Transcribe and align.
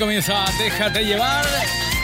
Comienza 0.00 0.46
Déjate 0.58 1.04
llevar. 1.04 1.44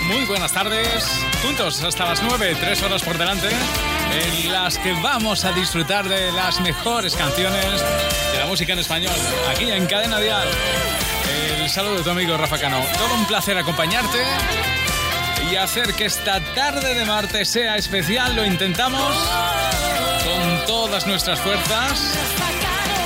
Muy 0.03 0.27
buenas 0.27 0.53
tardes. 0.53 1.03
Juntos 1.43 1.83
hasta 1.83 2.05
las 2.05 2.23
9, 2.23 2.55
tres 2.61 2.83
horas 2.83 3.03
por 3.03 3.17
delante, 3.17 3.49
en 3.49 4.53
las 4.53 4.77
que 4.77 4.93
vamos 5.03 5.47
a 5.47 5.53
disfrutar 5.53 6.07
de 6.07 6.31
las 6.33 6.61
mejores 6.61 7.17
canciones 7.17 7.83
de 8.33 8.39
la 8.39 8.45
música 8.45 8.75
en 8.75 8.81
español, 8.81 9.15
aquí 9.49 9.71
en 9.71 9.87
Cadena 9.87 10.21
Dial. 10.21 10.47
El 11.59 11.71
saludo 11.71 11.97
de 11.97 12.03
tu 12.03 12.11
amigo 12.11 12.37
Rafa 12.37 12.59
Cano. 12.59 12.85
Todo 12.99 13.15
un 13.15 13.25
placer 13.25 13.57
acompañarte 13.57 14.19
y 15.51 15.57
hacer 15.57 15.95
que 15.95 16.05
esta 16.05 16.41
tarde 16.55 16.95
de 16.95 17.07
martes 17.07 17.49
sea 17.49 17.77
especial. 17.77 18.37
Lo 18.37 18.45
intentamos 18.45 19.17
con 20.23 20.67
todas 20.67 21.07
nuestras 21.07 21.41
fuerzas 21.41 22.15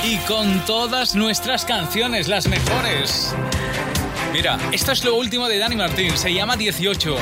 y 0.03 0.17
con 0.19 0.65
todas 0.65 1.15
nuestras 1.15 1.63
canciones, 1.63 2.27
las 2.27 2.47
mejores. 2.47 3.33
Mira, 4.31 4.57
esto 4.71 4.93
es 4.93 5.03
lo 5.03 5.15
último 5.15 5.49
de 5.49 5.57
Dani 5.57 5.75
Martín, 5.75 6.17
se 6.17 6.33
llama 6.33 6.55
18. 6.55 7.17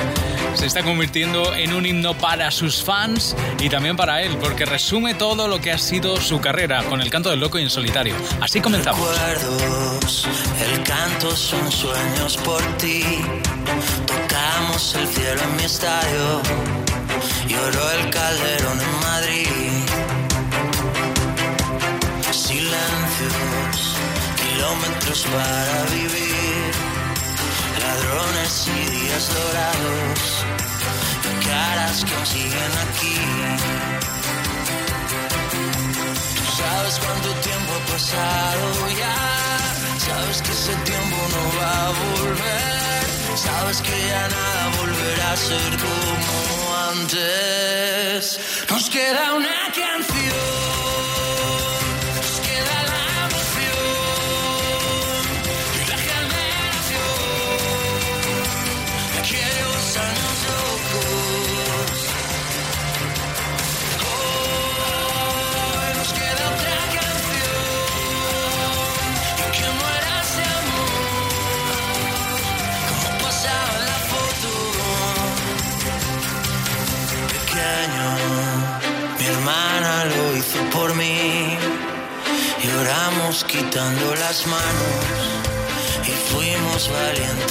Se 0.54 0.68
está 0.68 0.84
convirtiendo 0.84 1.55
en 1.55 1.73
un 1.73 1.85
himno 1.85 2.16
para 2.16 2.52
sus 2.52 2.84
fans 2.84 3.35
y 3.59 3.68
también 3.68 3.98
para 3.98 4.21
él, 4.21 4.38
porque 4.40 4.65
resume 4.65 5.15
todo 5.15 5.48
lo 5.48 5.60
que 5.60 5.71
ha 5.71 5.80
sido 5.80 6.18
su 6.18 6.40
carrera 6.40 6.84
con 6.84 7.02
el 7.02 7.10
canto 7.10 7.32
del 7.32 7.40
loco 7.40 7.57
y 7.57 7.63
en 7.63 7.70
solitario. 7.71 8.13
Así 8.40 8.62
comenzamos. 8.62 8.99
Recuerdos, 9.10 10.27
el 10.71 10.84
canto 10.84 11.35
son 11.35 11.71
sueños 11.71 12.37
por 12.37 12.62
ti. 12.77 13.04
Tocamos 14.05 14.96
el 14.96 15.07
cielo 15.07 15.41
en 15.41 15.55
mi 15.55 15.63
estadio, 15.63 16.41
lloró 17.48 17.91
el 17.91 18.10
calderón 18.12 18.80
en 18.80 18.99
Madrid. 19.02 19.48
Silencios, 22.32 23.96
kilómetros 24.37 25.26
para 25.32 25.84
vivir 25.96 26.68
ladrones 27.90 28.68
y 28.68 28.79
días 28.95 29.26
dorados, 29.34 30.20
caras 31.48 31.98
que 32.07 32.18
siguen 32.34 32.73
aquí. 32.85 33.18
Tú 36.37 36.46
sabes 36.62 36.96
cuánto 37.04 37.29
tiempo 37.48 37.70
ha 37.77 37.84
pasado 37.93 38.65
ya, 39.04 39.20
sabes 40.07 40.37
que 40.43 40.51
ese 40.51 40.76
tiempo 40.90 41.18
no 41.35 41.43
va 41.59 41.73
a 41.87 41.91
volver, 42.04 43.04
sabes 43.48 43.77
que 43.81 43.96
ya 44.12 44.24
nada 44.37 44.63
volverá 44.79 45.31
a 45.31 45.37
ser 45.49 45.71
como 45.85 46.65
antes. 46.91 48.40
Nos 48.70 48.90
queda 48.90 49.34
una 49.34 49.59
canción. 49.81 50.88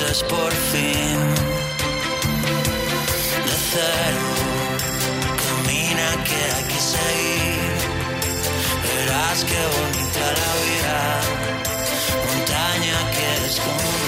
Valientes 0.09 0.23
por 0.25 0.53
fin. 0.53 1.19
De 3.47 3.57
cero, 3.73 4.29
camina 5.43 6.25
que 6.25 6.41
hay 6.55 6.65
que 6.65 6.81
seguir. 6.81 7.75
Verás 8.83 9.45
qué 9.45 9.61
bonita 9.77 10.25
la 10.41 10.53
vida, 10.65 10.99
montaña 12.27 12.99
que 13.13 13.43
descubrir. 13.43 14.08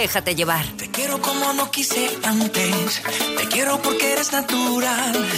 Déjate 0.00 0.34
llevar. 0.34 0.64
Te 0.78 0.90
quiero 0.90 1.20
como 1.20 1.52
no 1.52 1.70
quise 1.70 2.08
antes. 2.22 3.02
Te 3.36 3.48
quiero 3.48 3.82
porque 3.82 4.14
eres 4.14 4.32
natural. 4.32 5.28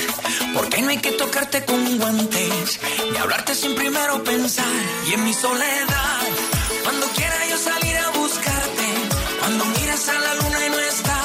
Porque 0.54 0.80
no 0.82 0.90
hay 0.90 0.98
que 0.98 1.10
tocarte 1.10 1.64
con 1.64 1.98
guantes. 1.98 2.78
Ni 3.10 3.16
hablarte 3.18 3.56
sin 3.56 3.74
primero 3.74 4.22
pensar. 4.22 4.64
Y 5.08 5.14
en 5.14 5.24
mi 5.24 5.34
soledad, 5.34 6.20
cuando 6.84 7.06
quiera 7.08 7.38
yo 7.50 7.58
salir 7.58 7.96
a 7.96 8.10
buscarte. 8.10 8.86
Cuando 9.40 9.64
miras 9.64 10.08
a 10.08 10.18
la 10.26 10.34
luna 10.34 10.66
y 10.66 10.70
no 10.70 10.78
está. 10.78 11.20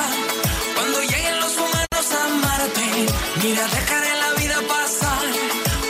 Cuando 0.73 0.99
lleguen 1.03 1.39
los 1.39 1.53
humanos 1.57 2.05
a 2.17 2.25
amarte. 2.25 2.85
Mira, 3.43 3.63
dejaré 3.67 4.13
la 4.23 4.31
vida 4.41 4.57
pasar. 4.67 5.25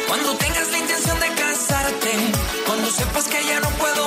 Cuando 0.09 0.35
tengas 0.35 0.69
la 0.69 0.77
intención 0.79 1.17
de 1.21 1.27
casarte. 1.27 2.11
Cuando 2.65 2.91
sepas 2.91 3.25
que 3.29 3.45
ya 3.45 3.61
no 3.61 3.69
puedo 3.69 4.06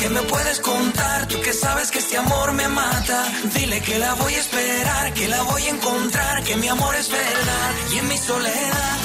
¿Qué 0.00 0.08
me 0.08 0.22
puedes 0.22 0.60
contar? 0.60 1.28
Tú 1.28 1.38
que 1.42 1.52
sabes 1.52 1.90
que 1.90 1.98
este 1.98 2.16
amor 2.16 2.52
me 2.54 2.66
mata. 2.68 3.18
Dile 3.54 3.82
que 3.82 3.98
la 3.98 4.14
voy 4.14 4.32
a 4.32 4.38
esperar, 4.38 5.12
que 5.12 5.28
la 5.28 5.42
voy 5.42 5.62
a 5.62 5.68
encontrar, 5.68 6.42
que 6.42 6.56
mi 6.56 6.68
amor 6.68 6.94
es 6.94 7.10
verdad. 7.10 7.70
Y 7.92 7.98
en 7.98 8.08
mi 8.08 8.16
soledad, 8.16 8.96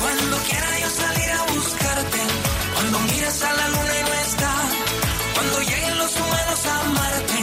cuando 0.00 0.36
quiera 0.48 0.78
yo 0.80 0.90
salir 0.90 1.30
a 1.30 1.42
buscarte, 1.54 2.18
cuando 2.74 2.98
mires 2.98 3.42
a 3.44 3.52
la 3.52 3.68
luna 3.68 3.92
y 4.00 4.02
no 4.02 4.14
está, 4.26 4.52
cuando 5.34 5.60
lleguen 5.60 5.98
los 5.98 6.12
humanos 6.16 6.66
a 6.66 6.80
amarte, 6.80 7.38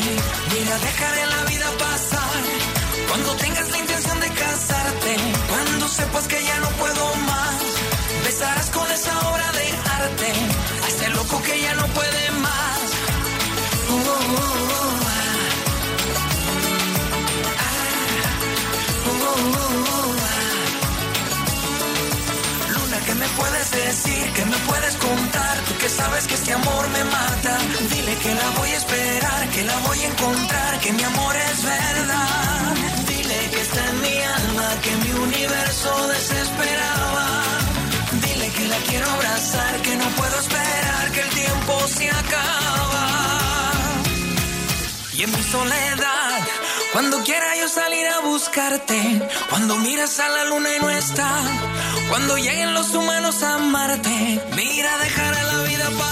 mira, 0.52 0.78
dejaré 0.78 1.26
la 1.28 1.44
vida 1.46 1.68
pasar. 1.80 2.77
Cuando 3.08 3.36
tengas 3.36 3.70
la 3.70 3.78
intención 3.78 4.20
de 4.20 4.30
casarte, 4.30 5.16
cuando 5.50 5.88
sepas 5.88 6.28
que 6.28 6.44
ya 6.44 6.60
no 6.60 6.70
puedo 6.72 7.16
más, 7.16 7.56
besarás 8.26 8.70
con 8.70 8.92
esa 8.92 9.18
obra 9.30 9.52
de 9.54 9.68
arte 10.02 10.32
a 10.84 10.88
ese 10.88 11.10
loco 11.10 11.42
que 11.44 11.62
ya 11.62 11.74
no 11.76 11.88
puede 11.88 12.32
más. 12.32 12.80
Uh, 13.90 13.94
uh, 13.94 13.98
uh, 13.98 15.00
ah. 15.16 15.38
Ah. 17.64 18.08
Luna, 22.74 23.00
¿qué 23.06 23.16
me 23.16 23.28
puedes 23.40 23.72
decir? 23.72 24.34
¿Qué 24.34 24.46
me 24.46 24.58
puedes 24.70 24.96
contar? 24.98 25.58
Tú 25.68 25.78
que 25.80 25.90
sabes 25.90 26.28
que 26.28 26.36
este 26.36 26.54
amor 26.54 26.90
me 26.90 27.04
mata. 27.06 27.58
Dile 27.92 28.16
que 28.16 28.36
la 28.36 28.50
voy 28.58 28.70
a 28.70 28.78
esperar, 28.78 29.50
que 29.50 29.64
la 29.64 29.78
voy 29.88 30.00
a 30.02 30.08
encontrar, 30.08 30.80
que 30.82 30.94
mi 30.94 31.04
amor 31.04 31.36
es 31.36 31.64
verdad. 31.64 32.97
Que 33.58 33.64
está 33.64 33.90
en 33.90 34.02
mi 34.02 34.18
alma, 34.40 34.68
que 34.84 34.92
mi 35.04 35.12
universo 35.14 36.08
desesperaba. 36.10 37.28
Dile 38.22 38.50
que 38.52 38.68
la 38.68 38.78
quiero 38.88 39.10
abrazar, 39.10 39.82
que 39.82 39.96
no 39.96 40.08
puedo 40.10 40.40
esperar, 40.40 41.12
que 41.12 41.22
el 41.22 41.30
tiempo 41.30 41.88
se 41.88 42.08
acaba. 42.08 43.08
Y 45.12 45.24
en 45.24 45.32
mi 45.32 45.42
soledad, 45.42 46.40
cuando 46.94 47.24
quiera 47.24 47.58
yo 47.60 47.68
salir 47.68 48.06
a 48.06 48.20
buscarte, 48.20 49.28
cuando 49.50 49.76
miras 49.78 50.20
a 50.20 50.30
la 50.30 50.44
luna 50.46 50.70
y 50.76 50.80
no 50.80 50.92
está, 50.92 51.32
cuando 52.10 52.38
lleguen 52.38 52.76
los 52.76 52.94
humanos 52.94 53.42
a 53.42 53.56
amarte, 53.56 54.40
mira, 54.56 55.00
dejará 55.00 55.42
la 55.42 55.64
vida 55.64 55.90
pasar. 55.98 56.07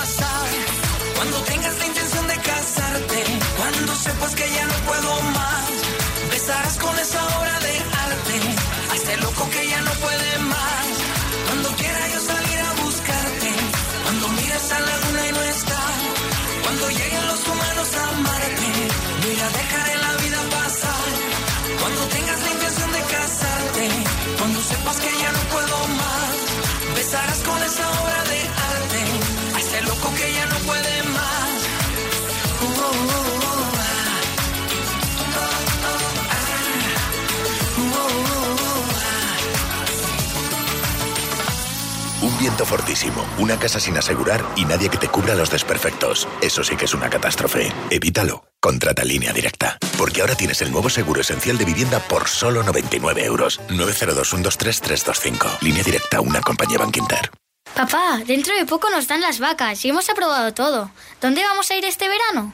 Fortísimo, 42.63 43.25
una 43.39 43.57
casa 43.57 43.79
sin 43.79 43.97
asegurar 43.97 44.45
y 44.55 44.63
nadie 44.63 44.89
que 44.89 44.99
te 44.99 45.09
cubra 45.09 45.35
los 45.35 45.49
desperfectos. 45.49 46.27
Eso 46.41 46.63
sí 46.63 46.77
que 46.77 46.85
es 46.85 46.93
una 46.93 47.09
catástrofe. 47.09 47.73
Evítalo. 47.89 48.45
Contrata 48.61 49.03
línea 49.03 49.33
directa. 49.33 49.77
Porque 49.97 50.21
ahora 50.21 50.35
tienes 50.35 50.61
el 50.61 50.71
nuevo 50.71 50.89
seguro 50.89 51.21
esencial 51.21 51.57
de 51.57 51.65
vivienda 51.65 51.99
por 51.99 52.27
solo 52.27 52.63
99 52.63 53.25
euros. 53.25 53.59
902 53.69 54.29
123 54.29 54.81
325. 54.81 55.57
Línea 55.61 55.83
directa, 55.83 56.21
una 56.21 56.39
compañía 56.41 56.77
Bankinter. 56.77 57.29
Papá, 57.75 58.21
dentro 58.25 58.55
de 58.55 58.65
poco 58.65 58.89
nos 58.89 59.07
dan 59.07 59.21
las 59.21 59.39
vacas 59.39 59.83
y 59.83 59.89
hemos 59.89 60.09
aprobado 60.09 60.53
todo. 60.53 60.91
¿Dónde 61.19 61.43
vamos 61.43 61.69
a 61.71 61.75
ir 61.75 61.83
este 61.83 62.07
verano? 62.07 62.53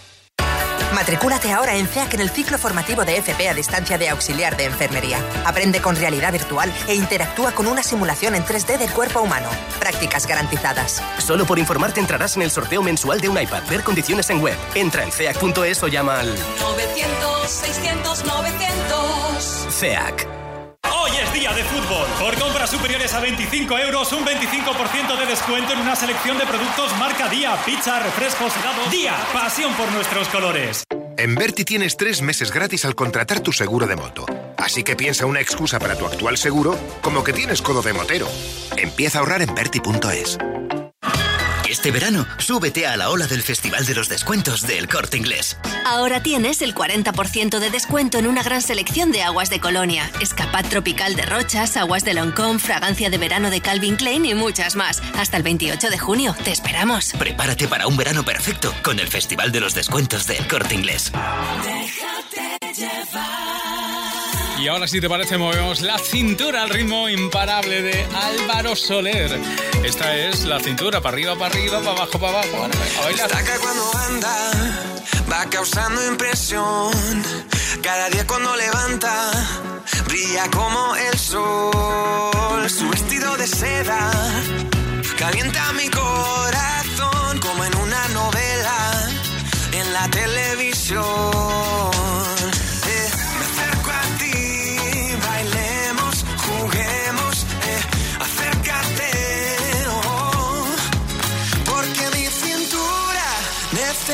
Matricúlate 0.93 1.51
ahora 1.51 1.75
en 1.75 1.87
CEAC 1.87 2.15
en 2.15 2.19
el 2.19 2.29
ciclo 2.29 2.57
formativo 2.57 3.05
de 3.05 3.17
FP 3.17 3.47
a 3.47 3.53
distancia 3.53 3.97
de 3.97 4.09
auxiliar 4.09 4.57
de 4.57 4.65
enfermería. 4.65 5.19
Aprende 5.45 5.81
con 5.81 5.95
realidad 5.95 6.31
virtual 6.31 6.71
e 6.87 6.95
interactúa 6.95 7.53
con 7.53 7.67
una 7.67 7.81
simulación 7.81 8.35
en 8.35 8.43
3D 8.43 8.77
del 8.77 8.91
cuerpo 8.91 9.21
humano. 9.21 9.49
Prácticas 9.79 10.27
garantizadas. 10.27 11.01
Solo 11.17 11.45
por 11.45 11.59
informarte 11.59 11.99
entrarás 11.99 12.35
en 12.35 12.41
el 12.41 12.51
sorteo 12.51 12.83
mensual 12.83 13.21
de 13.21 13.29
un 13.29 13.39
iPad. 13.39 13.63
Ver 13.69 13.83
condiciones 13.83 14.29
en 14.29 14.41
web. 14.41 14.57
Entra 14.75 15.03
en 15.03 15.11
ceac.es 15.11 15.83
o 15.83 15.87
llama 15.87 16.19
al 16.19 16.35
900, 16.59 17.49
600, 17.49 18.25
900. 18.25 19.67
CEAC. 19.69 20.40
Hoy 20.89 21.11
es 21.21 21.33
día 21.33 21.53
de 21.53 21.63
fútbol. 21.63 22.07
Por 22.19 22.39
compras 22.39 22.69
superiores 22.71 23.13
a 23.13 23.19
25 23.19 23.77
euros, 23.77 24.11
un 24.13 24.25
25% 24.25 25.19
de 25.19 25.25
descuento 25.25 25.73
en 25.73 25.79
una 25.79 25.95
selección 25.95 26.37
de 26.37 26.45
productos 26.45 26.97
marca 26.97 27.29
Día, 27.29 27.55
pizza, 27.65 27.99
refrescos, 27.99 28.53
helados. 28.57 28.91
Día, 28.91 29.15
pasión 29.33 29.73
por 29.73 29.91
nuestros 29.91 30.27
colores. 30.29 30.83
En 31.17 31.35
Berti 31.35 31.65
tienes 31.65 31.97
tres 31.97 32.21
meses 32.21 32.51
gratis 32.51 32.85
al 32.85 32.95
contratar 32.95 33.41
tu 33.41 33.51
seguro 33.51 33.85
de 33.85 33.95
moto. 33.95 34.25
Así 34.57 34.83
que 34.83 34.95
piensa 34.95 35.25
una 35.25 35.39
excusa 35.39 35.79
para 35.79 35.95
tu 35.95 36.05
actual 36.05 36.37
seguro 36.37 36.77
como 37.01 37.23
que 37.23 37.33
tienes 37.33 37.61
codo 37.61 37.81
de 37.81 37.93
motero. 37.93 38.27
Empieza 38.77 39.19
a 39.19 39.21
ahorrar 39.21 39.41
en 39.41 39.53
Berti.es. 39.53 40.37
Este 41.81 41.89
verano, 41.89 42.27
súbete 42.37 42.85
a 42.85 42.95
la 42.95 43.09
ola 43.09 43.25
del 43.25 43.41
Festival 43.41 43.87
de 43.87 43.95
los 43.95 44.07
Descuentos 44.07 44.67
del 44.67 44.87
Corte 44.87 45.17
Inglés. 45.17 45.57
Ahora 45.83 46.21
tienes 46.21 46.61
el 46.61 46.75
40% 46.75 47.57
de 47.57 47.71
descuento 47.71 48.19
en 48.19 48.27
una 48.27 48.43
gran 48.43 48.61
selección 48.61 49.11
de 49.11 49.23
aguas 49.23 49.49
de 49.49 49.59
Colonia, 49.59 50.11
escapad 50.21 50.63
tropical 50.65 51.15
de 51.15 51.25
Rochas, 51.25 51.77
aguas 51.77 52.05
de 52.05 52.13
Loncón, 52.13 52.59
fragancia 52.59 53.09
de 53.09 53.17
verano 53.17 53.49
de 53.49 53.61
Calvin 53.61 53.95
Klein 53.95 54.27
y 54.27 54.35
muchas 54.35 54.75
más. 54.75 55.01
Hasta 55.17 55.37
el 55.37 55.41
28 55.41 55.89
de 55.89 55.97
junio. 55.97 56.35
Te 56.43 56.51
esperamos. 56.51 57.13
Prepárate 57.17 57.67
para 57.67 57.87
un 57.87 57.97
verano 57.97 58.23
perfecto 58.23 58.71
con 58.83 58.99
el 58.99 59.07
Festival 59.07 59.51
de 59.51 59.61
los 59.61 59.73
Descuentos 59.73 60.27
del 60.27 60.47
Corte 60.47 60.75
Inglés. 60.75 61.11
Y 64.61 64.67
ahora, 64.67 64.87
si 64.87 65.01
te 65.01 65.09
parece, 65.09 65.39
movemos 65.39 65.81
la 65.81 65.97
cintura 65.97 66.61
al 66.61 66.69
ritmo 66.69 67.09
imparable 67.09 67.81
de 67.81 68.05
Álvaro 68.13 68.75
Soler. 68.75 69.41
Esta 69.83 70.15
es 70.15 70.45
la 70.45 70.59
cintura, 70.59 71.01
para 71.01 71.15
arriba, 71.15 71.35
para 71.35 71.55
arriba, 71.55 71.79
para 71.79 71.91
abajo, 71.93 72.19
para 72.19 72.39
abajo. 72.43 72.69
A 72.99 73.05
bailar. 73.05 73.27
Destaca 73.27 73.57
cuando 73.57 73.91
anda, 73.97 74.51
va 75.31 75.49
causando 75.49 76.07
impresión. 76.07 76.93
Cada 77.81 78.11
día 78.11 78.27
cuando 78.27 78.55
levanta, 78.55 79.31
brilla 80.05 80.47
como 80.51 80.95
el 80.95 81.17
sol. 81.17 82.69
Su 82.69 82.87
vestido 82.91 83.35
de 83.37 83.47
seda 83.47 84.11
calienta 85.17 85.73
mi 85.73 85.89
corazón 85.89 87.39
como 87.39 87.65
en 87.65 87.75
una 87.77 88.07
novela. 88.09 88.51
Si 90.81 90.95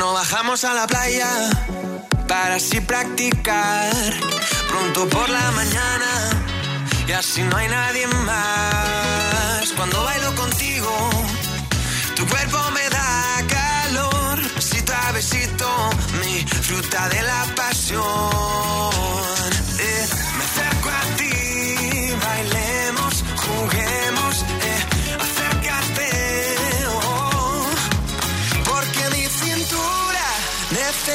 no 0.00 0.14
bajamos 0.14 0.64
a 0.64 0.72
la 0.72 0.86
playa 0.86 1.28
para 2.26 2.54
así 2.54 2.80
practicar 2.80 3.92
pronto 4.66 5.06
por 5.10 5.28
la 5.28 5.50
mañana 5.50 6.10
y 7.06 7.12
así 7.12 7.42
no 7.42 7.54
hay 7.58 7.68
nadie 7.68 8.06
más. 8.06 9.70
Cuando 9.76 10.02
bailo 10.02 10.34
contigo, 10.34 10.90
tu 12.16 12.26
cuerpo 12.26 12.58
me 12.72 12.88
da 12.88 13.44
calor, 13.46 14.40
besito 14.54 14.94
besito, 15.12 15.68
mi 16.22 16.46
fruta 16.46 17.06
de 17.10 17.22
la 17.22 17.44
pasión. 17.54 18.89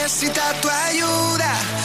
necesita 0.05 0.53
tu 0.61 0.69
ayuda. 0.69 1.84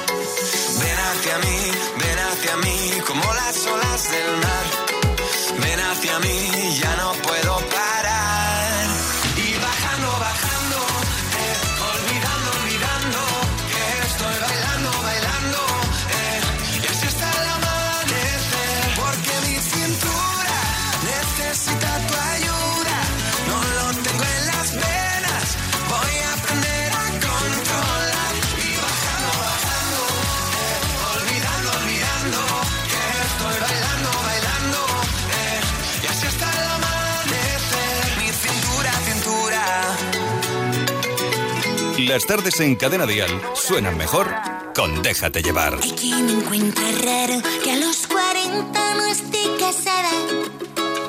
Las 42.07 42.25
tardes 42.25 42.59
en 42.61 42.75
Cadena 42.77 43.05
Dial 43.05 43.29
suenan 43.53 43.95
mejor 43.95 44.27
con 44.73 45.03
Déjate 45.03 45.43
Llevar. 45.43 45.77
Es 45.83 46.03
encuentra 46.03 46.83
raro 47.03 47.41
que 47.63 47.71
a 47.71 47.75
los 47.75 48.07
40 48.07 48.95
no 48.95 49.05
esté 49.05 49.43
casada. 49.59 50.09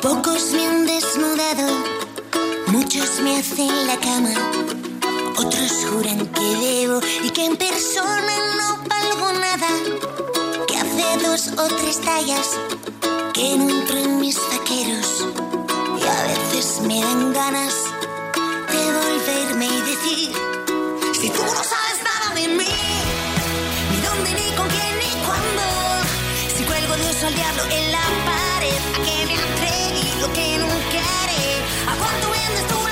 Pocos 0.02 0.52
me 0.52 0.66
han 0.66 0.86
desnudado, 0.86 1.84
muchos 2.66 3.20
me 3.20 3.38
hacen 3.38 3.86
la 3.86 3.96
cama. 3.96 4.34
Otros 5.36 5.72
juran 5.90 6.26
que 6.26 6.56
debo 6.66 7.00
y 7.22 7.30
que 7.30 7.46
en 7.46 7.56
persona 7.56 8.34
no 8.58 8.76
valgo 8.86 9.32
nada. 9.32 9.68
Que 10.66 10.76
hace 10.76 11.26
dos 11.26 11.48
o 11.58 11.74
tres 11.74 12.00
tallas 12.02 12.50
que 13.32 13.56
no 13.56 13.70
entro 13.70 13.96
en 13.96 14.20
mis 14.20 14.36
vaqueros. 14.36 15.26
Y 15.98 16.06
a 16.06 16.22
veces 16.24 16.82
me 16.82 17.00
dan 17.00 17.32
ganas 17.32 17.74
de 18.70 18.92
volverme 18.92 19.66
y 19.66 19.80
decir 19.80 20.61
no 21.54 21.62
sabes 21.62 21.98
nada 22.02 22.34
de 22.34 22.48
mí, 22.48 22.74
ni 23.90 24.00
dónde, 24.00 24.30
ni 24.34 24.56
con 24.56 24.68
quién, 24.68 24.98
ni 24.98 25.10
cuándo. 25.26 25.62
Si 26.56 26.64
cuelgo 26.64 26.94
Dios 26.96 27.22
al 27.24 27.34
diablo 27.34 27.62
en 27.70 27.92
la 27.92 28.04
pared, 28.28 28.80
¿a 28.96 28.98
qué 29.04 29.26
me 29.26 29.36
atreví? 29.46 30.20
Lo 30.20 30.32
que 30.32 30.58
nunca 30.58 31.00
haré, 31.22 31.46
¿a 31.90 31.94
cuánto 31.96 32.30
vendes 32.30 32.66
tú 32.68 32.91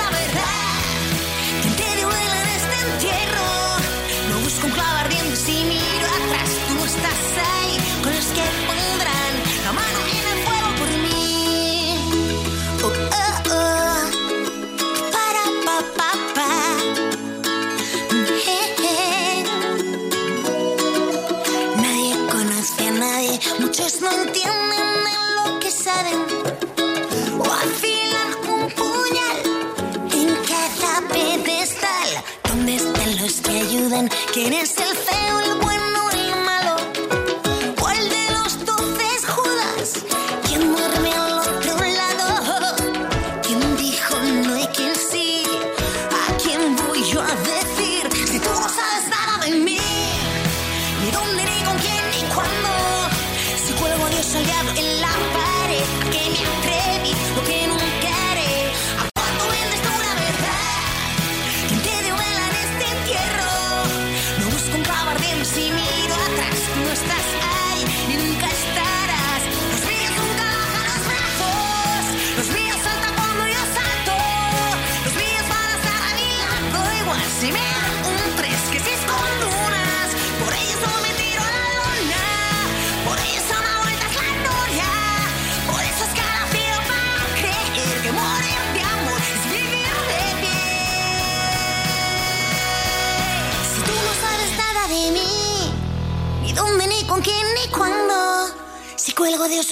no 24.01 24.11
entienden 24.23 24.87
de 25.05 25.15
lo 25.35 25.59
que 25.59 25.69
saben 25.69 26.19
o 27.39 27.43
afilan 27.43 28.29
un 28.49 28.69
puñal 28.71 29.37
en 30.11 30.29
cada 30.51 31.07
pedestal. 31.07 32.09
¿Dónde 32.49 32.75
están 32.77 33.21
los 33.21 33.41
que 33.41 33.51
ayudan? 33.51 34.09
¿Quiénes 34.33 34.70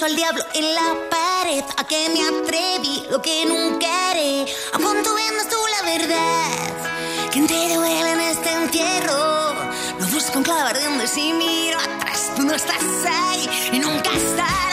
Dios 0.00 0.02
o 0.02 0.04
al 0.04 0.16
diablo 0.16 0.44
en 0.54 0.74
la 0.74 1.10
pared, 1.10 1.64
a 1.76 1.84
que 1.84 2.08
me 2.10 2.22
atreví, 2.22 3.06
lo 3.10 3.20
que 3.20 3.44
nunca 3.46 4.10
haré. 4.10 4.46
¿A 4.72 4.78
cuánto 4.78 5.14
vendas 5.14 5.48
tú 5.48 5.56
la 5.78 5.90
verdad? 5.90 7.30
¿Quién 7.32 7.46
te 7.46 7.74
duele 7.74 8.12
en 8.12 8.20
este 8.20 8.52
entierro? 8.52 9.54
Lo 9.98 10.06
busco 10.06 10.38
en 10.38 10.44
clavar 10.44 10.78
de 10.78 10.84
donde 10.84 11.06
si 11.06 11.32
miro 11.32 11.78
atrás, 11.78 12.30
tú 12.36 12.42
no 12.42 12.54
estás 12.54 12.82
ahí 13.06 13.48
y 13.72 13.78
nunca 13.78 14.10
estarás. 14.16 14.69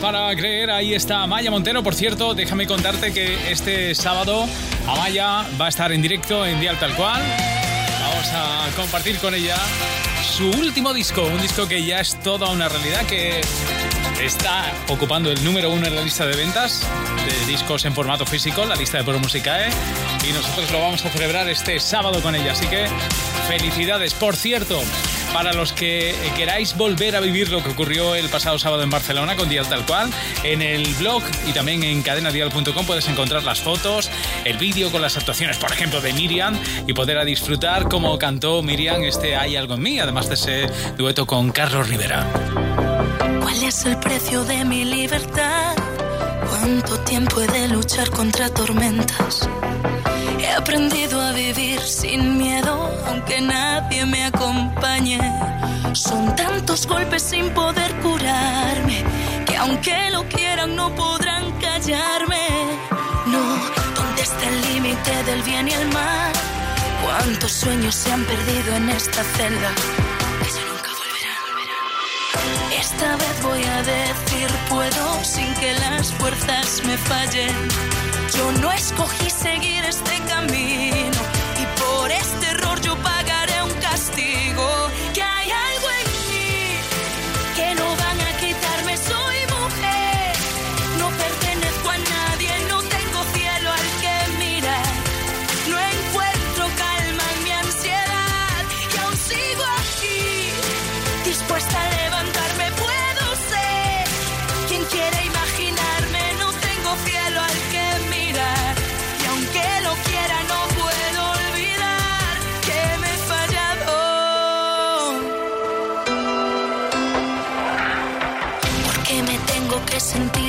Para 0.00 0.34
creer, 0.36 0.70
ahí 0.70 0.94
está 0.94 1.22
Amaya 1.22 1.50
Montero. 1.50 1.82
Por 1.82 1.94
cierto, 1.94 2.34
déjame 2.34 2.66
contarte 2.66 3.12
que 3.12 3.50
este 3.50 3.94
sábado 3.94 4.46
Amaya 4.86 5.44
va 5.60 5.66
a 5.66 5.68
estar 5.68 5.92
en 5.92 6.02
directo 6.02 6.46
en 6.46 6.60
Dial 6.60 6.78
Tal 6.78 6.94
Cual. 6.94 7.22
Vamos 8.00 8.28
a 8.32 8.68
compartir 8.76 9.18
con 9.18 9.34
ella 9.34 9.56
su 10.22 10.48
último 10.50 10.92
disco, 10.92 11.22
un 11.22 11.40
disco 11.40 11.68
que 11.68 11.84
ya 11.84 12.00
es 12.00 12.18
toda 12.20 12.50
una 12.50 12.68
realidad, 12.68 13.06
que 13.06 13.40
está 14.22 14.72
ocupando 14.88 15.30
el 15.30 15.42
número 15.44 15.70
uno 15.70 15.86
en 15.86 15.94
la 15.94 16.02
lista 16.02 16.26
de 16.26 16.36
ventas 16.36 16.86
de 17.26 17.46
discos 17.46 17.84
en 17.84 17.94
formato 17.94 18.26
físico, 18.26 18.64
la 18.64 18.74
lista 18.76 18.98
de 18.98 19.04
Pro 19.04 19.18
Musicae, 19.18 19.68
y 20.28 20.32
nosotros 20.32 20.70
lo 20.70 20.80
vamos 20.80 21.04
a 21.04 21.10
celebrar 21.10 21.48
este 21.48 21.80
sábado 21.80 22.22
con 22.22 22.34
ella. 22.34 22.52
Así 22.52 22.66
que 22.66 22.86
felicidades. 23.48 24.14
Por 24.14 24.36
cierto, 24.36 24.80
para 25.32 25.52
los 25.52 25.72
que 25.72 26.14
queráis 26.36 26.76
volver 26.76 27.16
a 27.16 27.20
vivir 27.20 27.50
lo 27.50 27.62
que 27.62 27.70
ocurrió 27.70 28.14
el 28.14 28.28
pasado 28.28 28.58
sábado 28.58 28.82
en 28.82 28.90
Barcelona 28.90 29.36
con 29.36 29.48
Dial 29.48 29.68
Tal 29.68 29.84
Cual, 29.86 30.10
en 30.42 30.62
el 30.62 30.86
blog 30.94 31.22
y 31.46 31.52
también 31.52 31.82
en 31.82 32.02
cadenadial.com 32.02 32.86
puedes 32.86 33.08
encontrar 33.08 33.44
las 33.44 33.60
fotos, 33.60 34.10
el 34.44 34.56
vídeo 34.58 34.90
con 34.90 35.02
las 35.02 35.16
actuaciones, 35.16 35.58
por 35.58 35.72
ejemplo, 35.72 36.00
de 36.00 36.12
Miriam 36.12 36.58
y 36.86 36.92
poder 36.92 37.18
a 37.18 37.24
disfrutar 37.24 37.88
cómo 37.88 38.18
cantó 38.18 38.62
Miriam 38.62 39.02
este 39.04 39.36
Hay 39.36 39.56
algo 39.56 39.74
en 39.74 39.82
mí, 39.82 40.00
además 40.00 40.28
de 40.28 40.34
ese 40.34 40.66
dueto 40.96 41.26
con 41.26 41.50
Carlos 41.50 41.88
Rivera. 41.88 42.26
¿Cuál 43.40 43.62
es 43.62 43.84
el 43.84 43.96
precio 43.98 44.44
de 44.44 44.64
mi 44.64 44.84
libertad? 44.84 45.74
¿Cuánto 46.48 46.98
tiempo 47.00 47.40
he 47.40 47.46
de 47.46 47.68
luchar 47.68 48.10
contra 48.10 48.48
tormentas? 48.48 49.48
He 50.38 50.48
aprendido 50.52 51.20
a 51.20 51.32
vivir 51.32 51.80
sin 51.80 52.38
miedo, 52.38 52.90
aunque 53.08 53.40
nadie 53.40 54.06
me 54.06 54.24
acompañe. 54.24 55.18
Son 55.94 56.34
tantos 56.36 56.86
golpes 56.86 57.22
sin 57.22 57.50
poder 57.50 57.92
curarme, 57.96 59.04
que 59.46 59.56
aunque 59.56 60.10
lo 60.10 60.22
quieran 60.28 60.76
no 60.76 60.94
podrán 60.94 61.50
callarme. 61.60 62.46
No, 63.26 63.42
¿dónde 63.96 64.22
está 64.22 64.48
el 64.48 64.60
límite 64.72 65.24
del 65.24 65.42
bien 65.42 65.68
y 65.68 65.72
el 65.72 65.88
mal? 65.88 66.32
¿Cuántos 67.04 67.52
sueños 67.52 67.94
se 67.94 68.12
han 68.12 68.24
perdido 68.24 68.76
en 68.76 68.90
esta 68.90 69.24
celda? 69.24 69.70
Que 70.42 70.50
nunca 70.68 70.90
volverán. 71.00 72.80
Esta 72.80 73.16
vez 73.16 73.42
voy 73.42 73.64
a 73.64 73.82
decir 73.82 74.48
puedo 74.68 75.24
sin 75.24 75.52
que 75.54 75.72
las 75.74 76.12
fuerzas 76.12 76.82
me 76.84 76.96
fallen. 76.96 78.17
Yo 78.36 78.52
no 78.60 78.70
escogí 78.72 79.30
seguir 79.30 79.84
este 79.84 80.18
camino 80.28 81.20
y 81.56 81.80
por 81.80 82.10
este 82.10 82.47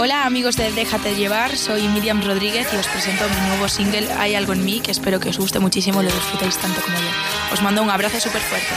Hola 0.00 0.26
amigos 0.26 0.54
de 0.56 0.70
Déjate 0.70 1.16
llevar, 1.16 1.56
soy 1.56 1.88
Miriam 1.88 2.22
Rodríguez 2.22 2.68
y 2.72 2.76
os 2.76 2.86
presento 2.86 3.28
mi 3.28 3.48
nuevo 3.48 3.68
single 3.68 4.08
Hay 4.12 4.36
algo 4.36 4.52
en 4.52 4.64
mí 4.64 4.78
que 4.78 4.92
espero 4.92 5.18
que 5.18 5.30
os 5.30 5.38
guste 5.38 5.58
muchísimo 5.58 6.00
y 6.00 6.04
lo 6.04 6.12
disfrutéis 6.12 6.56
tanto 6.56 6.80
como 6.80 6.96
yo. 6.96 7.08
Os 7.52 7.60
mando 7.62 7.82
un 7.82 7.90
abrazo 7.90 8.20
súper 8.20 8.40
fuerte. 8.40 8.68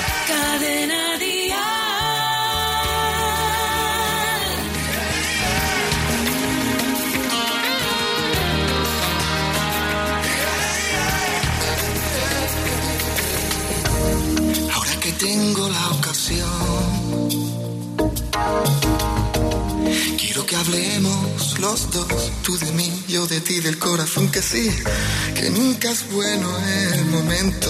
Ahora 14.73 14.95
que 14.99 15.12
tengo 15.12 15.69
la 15.69 15.89
ocasión, 15.91 17.21
que 20.52 20.58
hablemos 20.58 21.60
los 21.60 21.90
dos, 21.92 22.30
tú 22.44 22.58
de 22.58 22.74
mí, 22.74 22.92
yo 23.08 23.26
de 23.26 23.40
ti, 23.40 23.62
del 23.62 23.80
corazón 23.80 24.30
que 24.30 24.42
sí, 24.42 24.70
que 25.34 25.50
nunca 25.50 25.90
es 25.90 26.12
bueno 26.12 26.50
el 26.94 27.06
momento, 27.06 27.70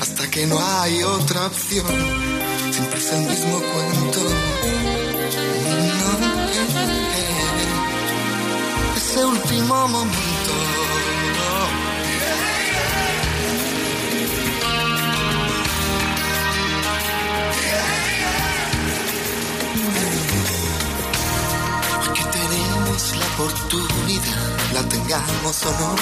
hasta 0.00 0.28
que 0.28 0.44
no 0.46 0.58
hay 0.60 1.00
otra 1.04 1.46
opción, 1.46 1.86
siempre 2.72 2.98
es 2.98 3.12
el 3.12 3.20
mismo 3.20 3.62
cuento. 3.72 4.20
No, 6.00 6.10
eh, 7.20 7.36
ese 8.96 9.24
último 9.24 9.86
momento. 9.86 10.31
Oportunidad, 23.42 24.72
la 24.72 24.82
tengamos 24.88 25.64
o 25.64 25.70
no. 25.80 25.96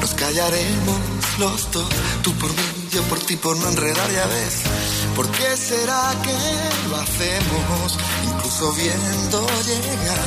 Nos 0.00 0.14
callaremos 0.14 0.98
los 1.38 1.70
dos, 1.70 1.88
tú 2.22 2.32
por 2.38 2.50
mí, 2.50 2.62
yo 2.92 3.02
por 3.04 3.18
ti, 3.20 3.36
por 3.36 3.56
no 3.56 3.68
enredar, 3.68 4.10
ya 4.10 4.26
ves. 4.26 4.62
¿Por 5.14 5.30
qué 5.30 5.56
será 5.56 6.14
que 6.22 6.34
lo 6.88 6.96
hacemos, 6.96 7.98
incluso 8.24 8.72
viendo 8.72 9.46
llegar 9.66 10.18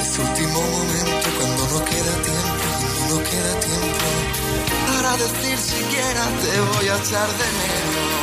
ese 0.00 0.20
último 0.20 0.60
momento 0.60 1.28
cuando 1.38 1.62
no 1.72 1.84
queda 1.84 2.14
tiempo, 2.28 2.64
cuando 2.82 3.14
no 3.14 3.22
queda 3.30 3.60
tiempo 3.60 4.06
para 4.86 5.16
decir 5.16 5.58
siquiera 5.58 6.22
te 6.42 6.60
voy 6.60 6.88
a 6.88 6.96
echar 6.96 7.28
de 7.40 7.48
menos? 7.58 8.22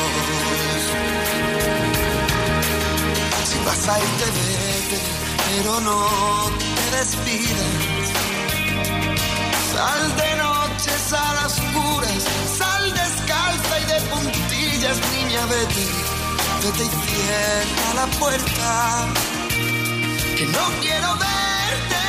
Si 3.50 3.58
vas 3.66 3.88
a 3.88 4.00
irte, 4.00 4.26
vete, 4.36 4.59
pero 5.50 5.80
no 5.82 6.08
te 6.60 6.98
despidas. 6.98 8.08
Sal 9.74 10.04
de 10.22 10.36
noches 10.36 11.14
a 11.14 11.34
las 11.38 11.60
oscuras, 11.60 12.24
sal 12.58 12.84
descalza 12.94 13.80
y 13.80 13.86
de 13.92 14.00
puntillas, 14.12 14.98
niña, 15.16 15.42
vete, 15.46 15.86
vete 16.64 16.84
y 16.84 16.92
cierra 17.06 17.90
la 17.96 18.08
puerta. 18.20 19.08
Que 20.38 20.46
no 20.46 20.66
quiero 20.82 21.10
verte 21.28 22.04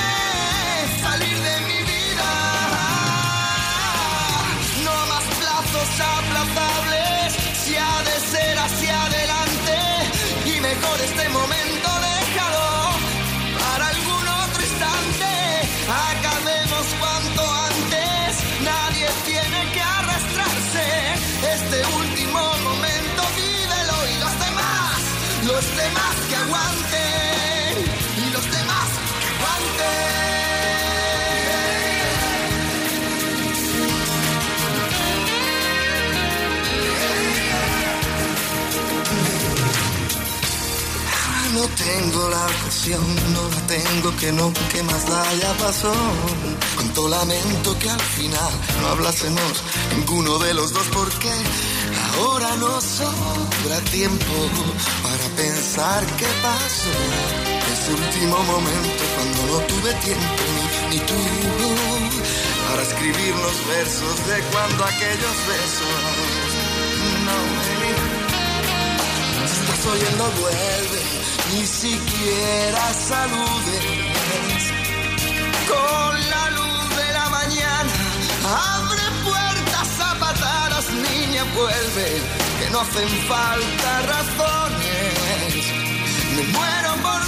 salir 1.03 1.37
de 1.49 1.55
mi 1.69 1.81
vida. 1.93 2.31
No 4.85 4.97
más 5.11 5.25
plazos 5.41 5.91
aplazables, 6.17 6.80
tengo 41.91 42.29
la 42.29 42.45
ocasión, 42.47 43.05
no 43.35 43.43
la 43.49 43.63
tengo 43.67 44.17
que 44.17 44.33
no, 44.33 44.53
que 44.73 44.83
más 44.83 45.03
da 45.09 45.23
ya 45.35 45.53
pasó. 45.65 45.93
Cuánto 46.77 47.09
lamento 47.09 47.79
que 47.79 47.91
al 47.91 48.01
final 48.17 48.53
no 48.81 48.89
hablásemos 48.89 49.55
ninguno 49.97 50.39
de 50.39 50.55
los 50.55 50.73
dos 50.73 50.87
porque 50.93 51.33
ahora 52.15 52.57
no 52.57 52.81
sobra 52.81 53.79
tiempo 53.91 54.37
para 55.03 55.27
pensar 55.43 56.01
qué 56.19 56.31
pasó. 56.47 56.95
Ese 57.73 57.91
último 58.03 58.37
momento 58.53 59.03
cuando 59.15 59.41
no 59.53 59.59
tuve 59.71 59.93
tiempo 60.09 60.43
ni, 60.55 60.97
ni 60.97 60.99
tú 61.09 61.21
para 62.69 62.83
escribir 62.83 63.35
los 63.47 63.57
versos 63.67 64.17
de 64.29 64.37
cuando 64.53 64.85
aquellos 64.85 65.37
besos 65.53 65.95
no 67.27 67.37
me 67.57 68.20
si 69.81 69.89
estás 69.89 69.93
oyendo 69.93 70.25
vuelve, 70.41 71.03
ni 71.53 71.67
siquiera 71.67 72.93
saludes. 72.93 74.73
Con 75.69 76.31
la 76.31 76.51
luz 76.51 76.97
de 76.97 77.13
la 77.13 77.29
mañana, 77.31 77.93
abre 78.45 79.03
puertas 79.25 80.01
a 80.01 80.15
patadas, 80.19 80.91
niña, 80.91 81.45
vuelve, 81.55 82.23
que 82.59 82.71
no 82.71 82.81
hacen 82.81 83.09
falta 83.29 84.03
razones. 84.03 85.55
Me 86.37 86.43
muero 86.53 86.95
por 87.03 87.20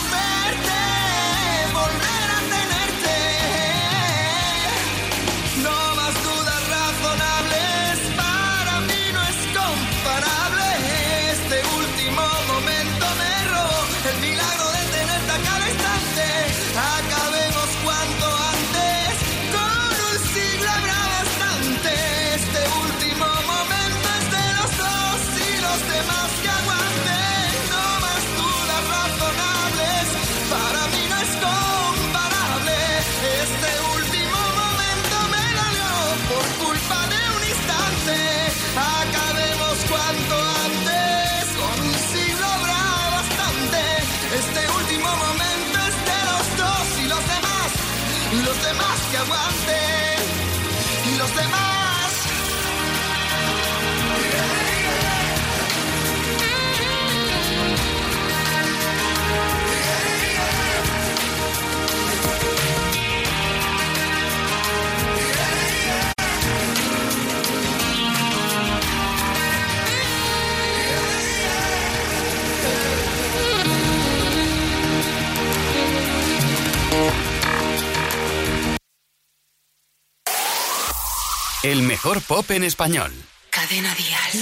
pop 82.35 82.51
en 82.53 82.65
español. 82.65 83.13
Cadena 83.51 83.95
Dial. 83.95 84.33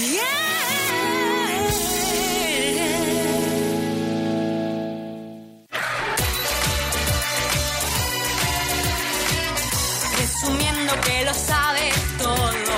Presumiendo 10.16 11.00
que 11.00 11.24
lo 11.24 11.34
sabe 11.34 11.90
todo. 12.18 12.74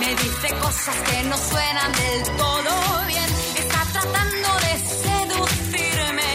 Me 0.00 0.08
dice 0.14 0.48
cosas 0.62 0.96
que 1.08 1.22
no 1.24 1.36
suenan 1.36 1.92
del 1.92 2.22
todo 2.38 3.06
bien. 3.08 3.30
Está 3.62 3.80
tratando 3.92 4.48
de 4.64 4.72
seducirme. 5.04 6.32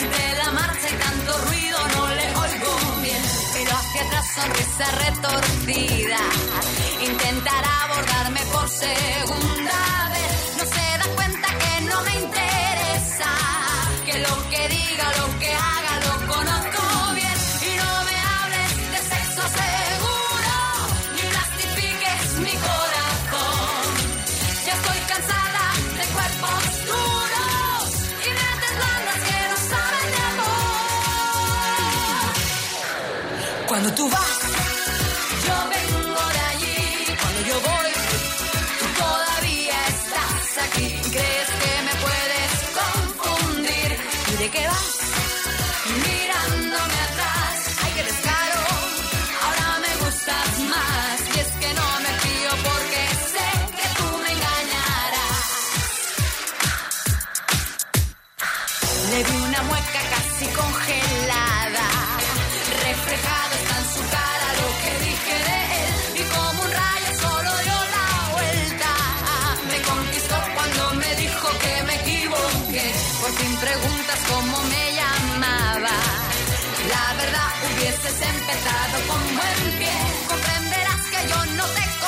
Entre 0.00 0.34
la 0.36 0.50
marcha 0.50 0.88
y 0.90 0.96
tanto 0.98 1.38
ruido. 1.46 1.60
sonrisa 4.34 4.86
retorcida. 5.04 6.79
Intentará 7.02 7.84
abordarme 7.84 8.40
por 8.52 8.68
segunda 8.68 9.78
vez. 10.14 10.32
No 10.58 10.64
se 10.64 10.98
da 11.00 11.06
cuenta 11.16 11.48
que 11.62 11.72
no 11.90 12.02
me 12.02 12.14
interesa. 12.24 13.30
Que 14.04 14.18
lo 14.18 14.34
que 14.50 14.68
diga, 14.68 15.06
lo 15.20 15.26
que 15.38 15.50
haga, 15.52 15.94
lo 16.06 16.14
conozco 16.34 16.82
bien. 17.14 17.38
Y 17.68 17.70
no 17.80 17.92
me 18.08 18.16
hables 18.32 18.70
de 18.92 19.00
sexo 19.12 19.42
seguro, 19.60 20.54
ni 21.16 21.22
plastifiques 21.32 22.22
mi 22.46 22.54
corazón. 22.68 23.84
Ya 24.66 24.72
estoy 24.78 25.00
cansada 25.12 25.64
de 25.98 26.04
cuerpos 26.16 26.62
duros 26.90 27.82
y 28.26 28.28
mentes 28.40 28.72
blandas 28.80 29.18
que 29.26 29.38
no 29.50 29.56
saben 29.72 30.08
de 30.14 30.20
amor. 30.32 30.60
Cuando 33.68 33.88
tú 33.94 34.04
vas, 34.10 34.49
cómo 74.30 74.62
me 74.64 74.84
llamaba. 74.98 75.96
La 76.94 77.06
verdad 77.20 77.50
hubieses 77.66 78.16
empezado 78.34 78.96
con 79.08 79.22
buen 79.36 79.78
pie. 79.78 79.96
Comprenderás 80.28 81.04
que 81.12 81.20
yo 81.30 81.38
no 81.58 81.64
te 81.76 81.99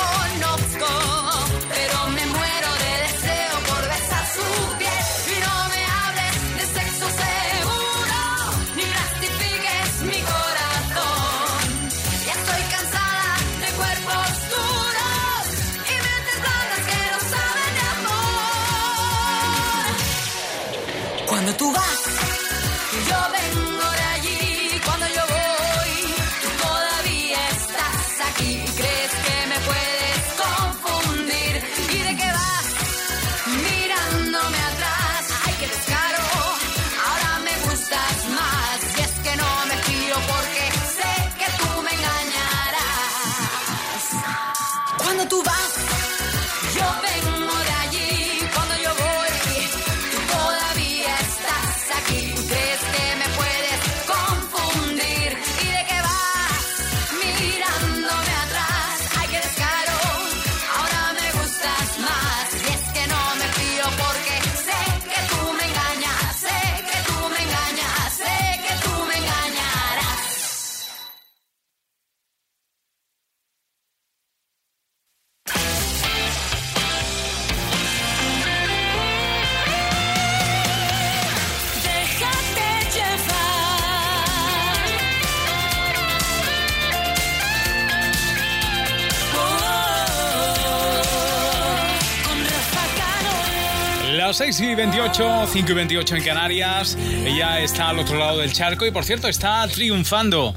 6 94.33 94.59
y 94.61 94.73
28, 94.73 95.47
5 95.47 95.71
y 95.71 95.73
28 95.75 96.15
en 96.15 96.23
Canarias. 96.23 96.97
Ella 97.23 97.59
está 97.59 97.89
al 97.89 97.99
otro 97.99 98.17
lado 98.17 98.39
del 98.39 98.51
charco 98.51 98.83
y, 98.85 98.91
por 98.91 99.05
cierto, 99.05 99.27
está 99.27 99.67
triunfando. 99.67 100.55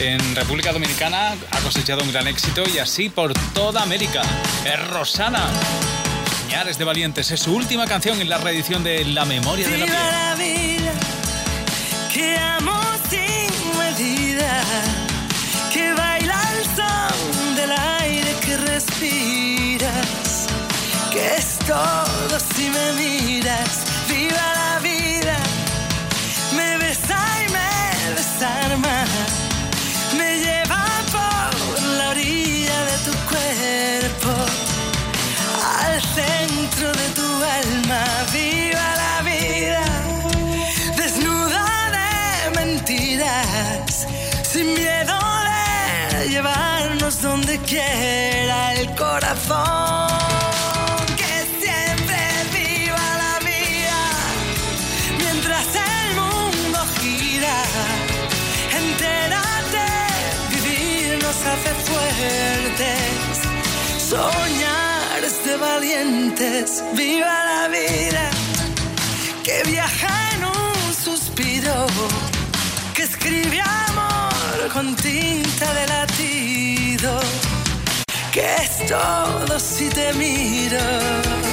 En 0.00 0.34
República 0.34 0.72
Dominicana 0.72 1.34
ha 1.50 1.60
cosechado 1.60 2.02
un 2.02 2.10
gran 2.10 2.26
éxito 2.26 2.64
y 2.74 2.78
así 2.78 3.10
por 3.10 3.34
toda 3.52 3.82
América. 3.82 4.22
Es 4.64 4.88
Rosana. 4.88 5.46
Señales 6.46 6.78
de 6.78 6.84
Valientes 6.84 7.30
es 7.30 7.40
su 7.40 7.54
última 7.54 7.86
canción 7.86 8.18
en 8.22 8.30
la 8.30 8.38
reedición 8.38 8.82
de 8.82 9.04
La 9.04 9.26
Memoria 9.26 9.68
de 9.68 9.76
la 9.76 9.84
Piel. 9.84 9.96
la 9.96 10.34
vida, 10.34 10.92
que 12.12 12.36
amo 12.38 12.80
sin 13.10 13.78
medida, 13.78 14.62
que 15.72 15.92
baila 15.92 16.07
todo 21.68 22.40
si 22.54 22.70
me 22.70 22.92
miras. 22.94 23.74
Viva 24.08 24.46
la 24.60 24.78
vida, 24.80 25.36
me 26.56 26.78
besa 26.78 27.20
y 27.44 27.46
me 27.56 28.14
desarma, 28.20 28.96
me 30.18 30.28
lleva 30.44 30.84
por 31.16 31.82
la 31.98 32.08
orilla 32.14 32.78
de 32.90 32.96
tu 33.06 33.14
cuerpo 33.32 34.32
al 35.84 35.96
centro 36.18 36.88
de 37.00 37.08
tu 37.18 37.28
alma. 37.60 38.02
Viva 38.32 38.88
la 39.04 39.16
vida, 39.30 39.84
desnuda 40.96 41.64
de 41.98 42.10
mentiras, 42.60 44.06
sin 44.42 44.72
miedo 44.72 45.18
de 46.12 46.28
llevarnos 46.30 47.20
donde 47.20 47.58
quiera 47.58 48.74
el 48.74 48.94
corazón. 48.94 50.07
Soñar 64.18 65.20
de 65.46 65.56
valientes, 65.58 66.82
viva 66.94 67.36
la 67.50 67.68
vida, 67.68 68.30
que 69.44 69.62
viaja 69.70 70.12
en 70.32 70.44
un 70.44 70.92
suspiro, 70.92 71.86
que 72.94 73.04
escribe 73.04 73.60
amor 73.60 74.72
con 74.72 74.96
tinta 74.96 75.72
de 75.72 75.86
latido, 75.86 77.20
que 78.32 78.56
es 78.56 78.86
todo 78.88 79.60
si 79.60 79.88
te 79.88 80.12
miro. 80.14 81.47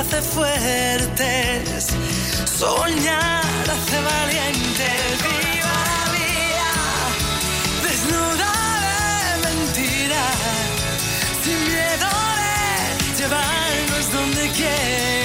Hace 0.00 0.22
fuertes. 0.22 1.86
Soñar 2.58 3.44
hace 3.74 3.98
valientes. 4.12 5.12
Viva 5.26 5.78
la 5.90 6.04
vida, 6.16 6.70
desnuda 7.86 8.52
de 9.24 9.34
mentira. 9.48 10.24
Sin 11.44 11.58
miedo 11.68 12.10
de 12.40 13.22
llevarnos 13.22 14.12
donde 14.12 14.48
quiera 14.52 15.19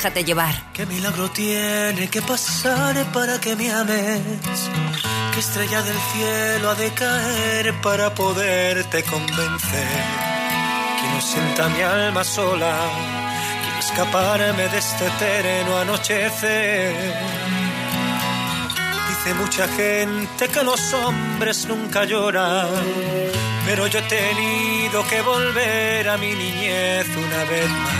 Déjate 0.00 0.24
llevar. 0.24 0.54
¿Qué 0.72 0.86
milagro 0.86 1.30
tiene 1.30 2.08
que 2.08 2.22
pasar 2.22 2.94
para 3.12 3.38
que 3.38 3.54
me 3.54 3.70
ames? 3.70 4.70
¿Qué 5.34 5.40
estrella 5.40 5.82
del 5.82 5.98
cielo 6.14 6.70
ha 6.70 6.74
de 6.74 6.90
caer 6.94 7.74
para 7.82 8.14
poderte 8.14 9.02
convencer? 9.02 9.88
Quiero 10.98 11.20
sienta 11.20 11.68
mi 11.68 11.82
alma 11.82 12.24
sola, 12.24 12.74
quiero 13.62 13.78
escaparme 13.78 14.68
de 14.70 14.78
este 14.78 15.06
eterno 15.06 15.76
anochecer. 15.76 16.94
Dice 19.08 19.34
mucha 19.34 19.68
gente 19.68 20.48
que 20.48 20.64
los 20.64 20.94
hombres 20.94 21.66
nunca 21.66 22.06
lloran, 22.06 22.68
pero 23.66 23.86
yo 23.86 23.98
he 23.98 24.08
tenido 24.08 25.06
que 25.06 25.20
volver 25.20 26.08
a 26.08 26.16
mi 26.16 26.32
niñez 26.32 27.06
una 27.18 27.44
vez 27.44 27.68
más. 27.68 27.99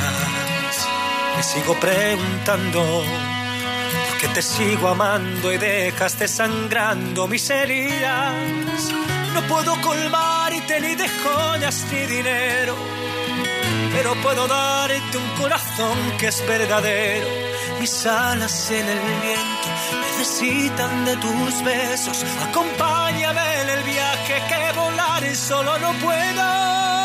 Me 1.40 1.44
sigo 1.44 1.74
preguntando 1.80 2.82
por 2.82 4.18
qué 4.20 4.28
te 4.28 4.42
sigo 4.42 4.88
amando 4.88 5.50
y 5.50 5.56
dejaste 5.56 6.28
sangrando 6.28 7.26
mis 7.26 7.48
heridas. 7.48 8.92
No 9.32 9.40
puedo 9.48 9.80
colmarte 9.80 10.78
ni 10.82 10.94
de 10.96 11.08
joyas 11.08 11.86
ni 11.90 12.00
dinero, 12.14 12.76
pero 13.90 14.14
puedo 14.16 14.46
darte 14.46 15.16
un 15.16 15.30
corazón 15.40 15.96
que 16.18 16.26
es 16.26 16.46
verdadero. 16.46 17.26
Mis 17.80 18.04
alas 18.04 18.70
en 18.70 18.86
el 18.86 18.98
viento 19.22 19.68
necesitan 20.18 21.06
de 21.06 21.16
tus 21.16 21.64
besos. 21.64 22.22
Acompáñame 22.50 23.62
en 23.62 23.68
el 23.70 23.82
viaje 23.84 24.42
que 24.46 24.78
volar 24.78 25.34
solo 25.34 25.78
no 25.78 25.94
puedo. 26.00 26.99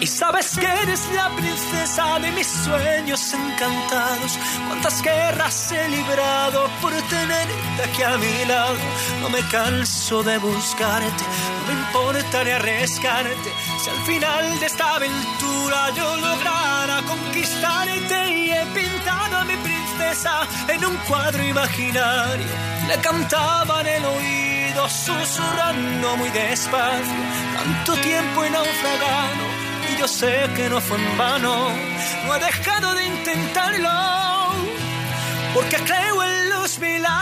Y 0.00 0.06
sabes 0.06 0.56
que 0.56 0.66
eres 0.66 1.10
la 1.12 1.28
princesa 1.34 2.20
de 2.20 2.30
mis 2.30 2.46
sueños 2.46 3.34
encantados. 3.34 4.38
Cuántas 4.68 5.02
guerras 5.02 5.72
he 5.72 5.88
librado 5.88 6.70
por 6.80 6.92
tenerte 6.92 7.82
aquí 7.84 8.02
a 8.02 8.16
mi 8.16 8.44
lado. 8.44 8.76
No 9.20 9.28
me 9.28 9.40
canso 9.48 10.22
de 10.22 10.38
buscarte, 10.38 11.24
no 11.24 11.66
me 11.66 11.80
importa 11.80 12.44
ni 12.44 12.50
arriesgarte. 12.50 13.52
Si 13.82 13.90
al 13.90 14.06
final 14.06 14.60
de 14.60 14.66
esta 14.66 14.94
aventura 14.94 15.90
yo 15.96 16.16
lograra 16.16 17.02
conquistarte 17.02 18.36
y 18.36 18.50
he 18.52 18.66
pintado 18.66 19.38
a 19.38 19.44
mi 19.44 19.56
princesa 19.56 20.46
en 20.68 20.84
un 20.84 20.96
cuadro 21.08 21.42
imaginario. 21.42 22.46
Le 22.86 23.00
cantaba 23.00 23.80
en 23.80 23.86
el 23.88 24.04
oído, 24.04 24.88
susurrando 24.88 26.16
muy 26.18 26.30
despacio. 26.30 27.18
Tanto 27.56 27.94
tiempo 28.00 28.44
he 28.44 28.50
naufragado 28.50 29.47
yo 29.98 30.06
sé 30.06 30.48
que 30.54 30.68
no 30.70 30.80
fue 30.80 30.96
en 30.96 31.18
vano. 31.18 31.70
No 32.24 32.36
he 32.36 32.38
dejado 32.38 32.94
de 32.94 33.04
intentarlo 33.04 33.90
porque 35.54 35.76
creo 35.76 36.22
en 36.22 36.50
los 36.50 36.78
milagros. 36.78 37.12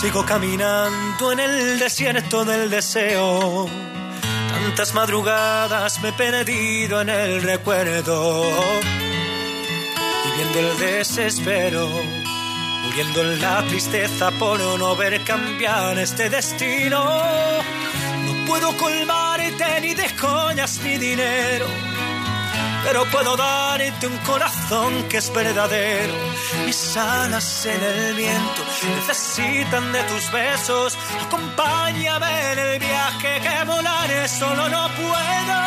Sigo 0.00 0.24
caminando 0.24 1.32
en 1.32 1.40
el 1.40 1.78
desierto 1.78 2.44
del 2.44 2.70
deseo. 2.70 3.68
Tantas 4.52 4.94
madrugadas 4.94 6.00
me 6.00 6.08
he 6.08 6.12
perdido 6.12 7.02
en 7.02 7.10
el 7.10 7.42
recuerdo. 7.42 8.42
Viviendo 10.24 10.58
el 10.60 10.78
desespero, 10.78 11.86
muriendo 12.84 13.20
en 13.20 13.40
la 13.42 13.62
tristeza 13.66 14.30
por 14.32 14.58
no 14.78 14.96
ver 14.96 15.22
cambiar 15.24 15.98
este 15.98 16.30
destino. 16.30 17.79
Puedo 18.50 18.76
colmarte 18.76 19.80
ni 19.80 19.94
de 19.94 20.08
joyas 20.08 20.80
ni 20.82 20.98
dinero, 20.98 21.66
pero 22.82 23.04
puedo 23.04 23.36
darte 23.36 24.08
un 24.08 24.16
corazón 24.26 25.04
que 25.08 25.18
es 25.18 25.32
verdadero. 25.32 26.12
Mis 26.66 26.96
alas 26.96 27.64
en 27.66 27.80
el 27.80 28.14
viento 28.14 28.62
necesitan 28.96 29.92
de 29.92 30.02
tus 30.02 30.32
besos. 30.32 30.98
Acompáñame 31.26 32.52
en 32.52 32.58
el 32.58 32.78
viaje 32.80 33.40
que 33.40 33.64
volaré 33.66 34.26
solo 34.26 34.68
no 34.68 34.88
puedo. 34.98 35.60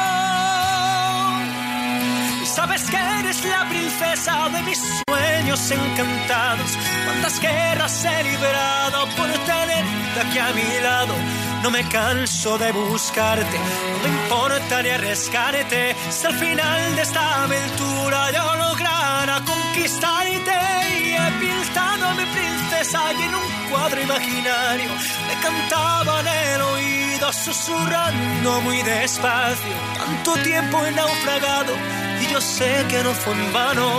Sabes 2.46 2.84
que 2.92 2.98
eres 2.98 3.46
la 3.46 3.70
princesa 3.70 4.50
de 4.50 4.62
mis 4.64 4.80
sueños 5.08 5.72
encantados. 5.72 6.72
Cuántas 7.06 7.40
guerras 7.40 8.06
he 8.06 8.24
librado 8.26 9.08
por 9.16 9.30
tenerte 9.46 10.20
aquí 10.20 10.38
a 10.38 10.52
mi 10.52 10.82
lado. 10.84 11.53
No 11.64 11.72
me 11.72 11.84
canso 11.88 12.58
de 12.58 12.72
buscarte, 12.74 13.58
no 13.92 13.98
me 14.04 14.10
importa 14.10 14.84
ni 14.84 14.90
arriesgarte. 14.90 15.96
Si 16.10 16.28
al 16.28 16.36
final 16.36 16.96
de 16.98 17.02
esta 17.02 17.44
aventura 17.44 18.32
yo 18.32 18.56
lograra 18.56 19.42
conquistarte 19.46 20.58
y 21.00 21.14
he 21.14 21.32
pintado 21.40 22.08
a 22.10 22.14
mi 22.16 22.26
princesa 22.26 23.12
en 23.12 23.34
un 23.34 23.70
cuadro 23.72 24.02
imaginario 24.02 24.90
me 25.28 25.36
cantaba 25.42 26.20
en 26.20 26.28
el 26.28 26.62
oído 26.62 27.32
susurrando 27.32 28.62
muy 28.62 28.82
despacio. 28.82 29.74
Tanto 29.98 30.34
tiempo 30.44 30.86
he 30.86 30.92
naufragado 30.92 31.74
y 32.22 32.28
yo 32.32 32.42
sé 32.42 32.86
que 32.90 33.04
no 33.04 33.14
fue 33.14 33.34
en 33.34 33.54
vano. 33.54 33.90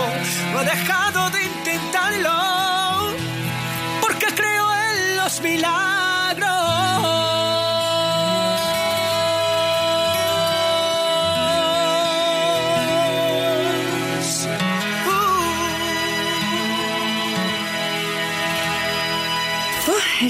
No 0.53 0.61
he 0.61 0.65
dejado 0.65 1.29
de 1.31 1.43
intentarlo 1.43 3.13
porque 4.01 4.27
creo 4.27 4.65
en 4.89 5.17
los 5.17 5.41
milagros. 5.41 6.94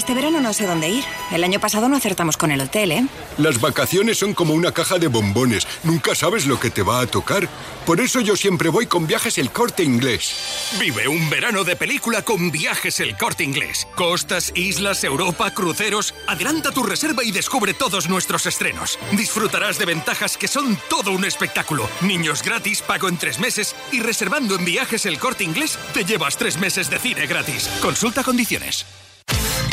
Este 0.06 0.14
verano 0.14 0.40
no 0.40 0.52
sé 0.52 0.66
dónde 0.66 0.88
ir. 0.88 1.04
El 1.32 1.42
año 1.42 1.58
pasado 1.58 1.88
no 1.88 1.96
acertamos 1.96 2.36
con 2.36 2.52
el 2.52 2.60
hotel, 2.60 2.92
¿eh? 2.92 3.04
Las 3.38 3.60
vacaciones 3.60 4.16
son 4.16 4.34
como 4.34 4.54
una 4.54 4.70
caja 4.70 5.00
de 5.00 5.08
bombones. 5.08 5.66
Nunca 5.82 6.14
sabes 6.14 6.46
lo 6.46 6.60
que 6.60 6.70
te 6.70 6.84
va 6.84 7.00
a 7.00 7.08
tocar. 7.08 7.48
Por 7.84 8.00
eso 8.00 8.20
yo 8.20 8.36
siempre 8.36 8.68
voy 8.68 8.86
con 8.86 9.08
viajes 9.08 9.36
el 9.36 9.50
corte 9.50 9.82
inglés. 9.82 10.76
Vive 10.78 11.08
un 11.08 11.28
verano 11.28 11.64
de 11.64 11.74
película 11.74 12.22
con 12.22 12.52
viajes 12.52 13.00
el 13.00 13.16
corte 13.16 13.42
inglés. 13.42 13.88
Costas, 13.96 14.52
islas, 14.54 15.02
Europa, 15.02 15.50
cruceros. 15.50 16.14
Adelanta 16.28 16.70
tu 16.70 16.84
reserva 16.84 17.24
y 17.24 17.32
descubre 17.32 17.74
todos 17.74 18.08
nuestros 18.08 18.46
estrenos. 18.46 19.00
Disfrutarás 19.10 19.76
de 19.76 19.86
ventajas 19.86 20.36
que 20.36 20.46
son 20.46 20.78
todo 20.88 21.10
un 21.10 21.24
espectáculo. 21.24 21.88
Niños 22.02 22.44
gratis, 22.44 22.80
pago 22.80 23.08
en 23.08 23.16
tres 23.16 23.40
meses 23.40 23.74
y 23.90 23.98
reservando 23.98 24.54
en 24.54 24.64
viajes 24.64 25.04
el 25.04 25.18
corte 25.18 25.42
inglés 25.42 25.76
te 25.92 26.04
llevas 26.04 26.36
tres 26.36 26.58
meses 26.58 26.90
de 26.90 27.00
cine 27.00 27.26
gratis. 27.26 27.68
Consulta 27.82 28.22
condiciones. 28.22 28.86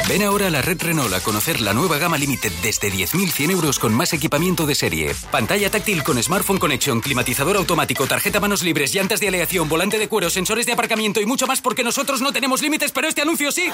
Ven 0.07 0.21
ahora 0.23 0.47
a 0.47 0.49
la 0.49 0.61
red 0.61 0.81
Renault 0.81 1.13
a 1.13 1.21
conocer 1.21 1.61
la 1.61 1.73
nueva 1.73 1.97
gama 1.97 2.17
Limited 2.17 2.51
desde 2.61 2.91
10.100 2.91 3.51
euros 3.51 3.79
con 3.79 3.93
más 3.93 4.11
equipamiento 4.11 4.65
de 4.65 4.75
serie. 4.75 5.15
Pantalla 5.31 5.71
táctil 5.71 6.03
con 6.03 6.21
Smartphone 6.21 6.57
Connection, 6.59 6.99
climatizador 6.99 7.55
automático, 7.55 8.05
tarjeta 8.05 8.41
manos 8.41 8.63
libres, 8.63 8.93
llantas 8.93 9.21
de 9.21 9.29
aleación, 9.29 9.69
volante 9.69 9.97
de 9.97 10.09
cuero, 10.09 10.29
sensores 10.29 10.65
de 10.65 10.73
aparcamiento 10.73 11.21
y 11.21 11.25
mucho 11.25 11.47
más 11.47 11.61
porque 11.61 11.83
nosotros 11.83 12.21
no 12.21 12.33
tenemos 12.33 12.61
límites, 12.61 12.91
pero 12.91 13.07
este 13.07 13.21
anuncio 13.21 13.51
sí. 13.51 13.69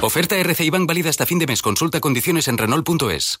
Oferta 0.00 0.36
RCI 0.36 0.70
Bank 0.70 0.86
válida 0.86 1.08
hasta 1.08 1.24
fin 1.24 1.38
de 1.38 1.46
mes. 1.46 1.62
Consulta 1.62 2.00
condiciones 2.00 2.48
en 2.48 2.58
Renault.es. 2.58 3.40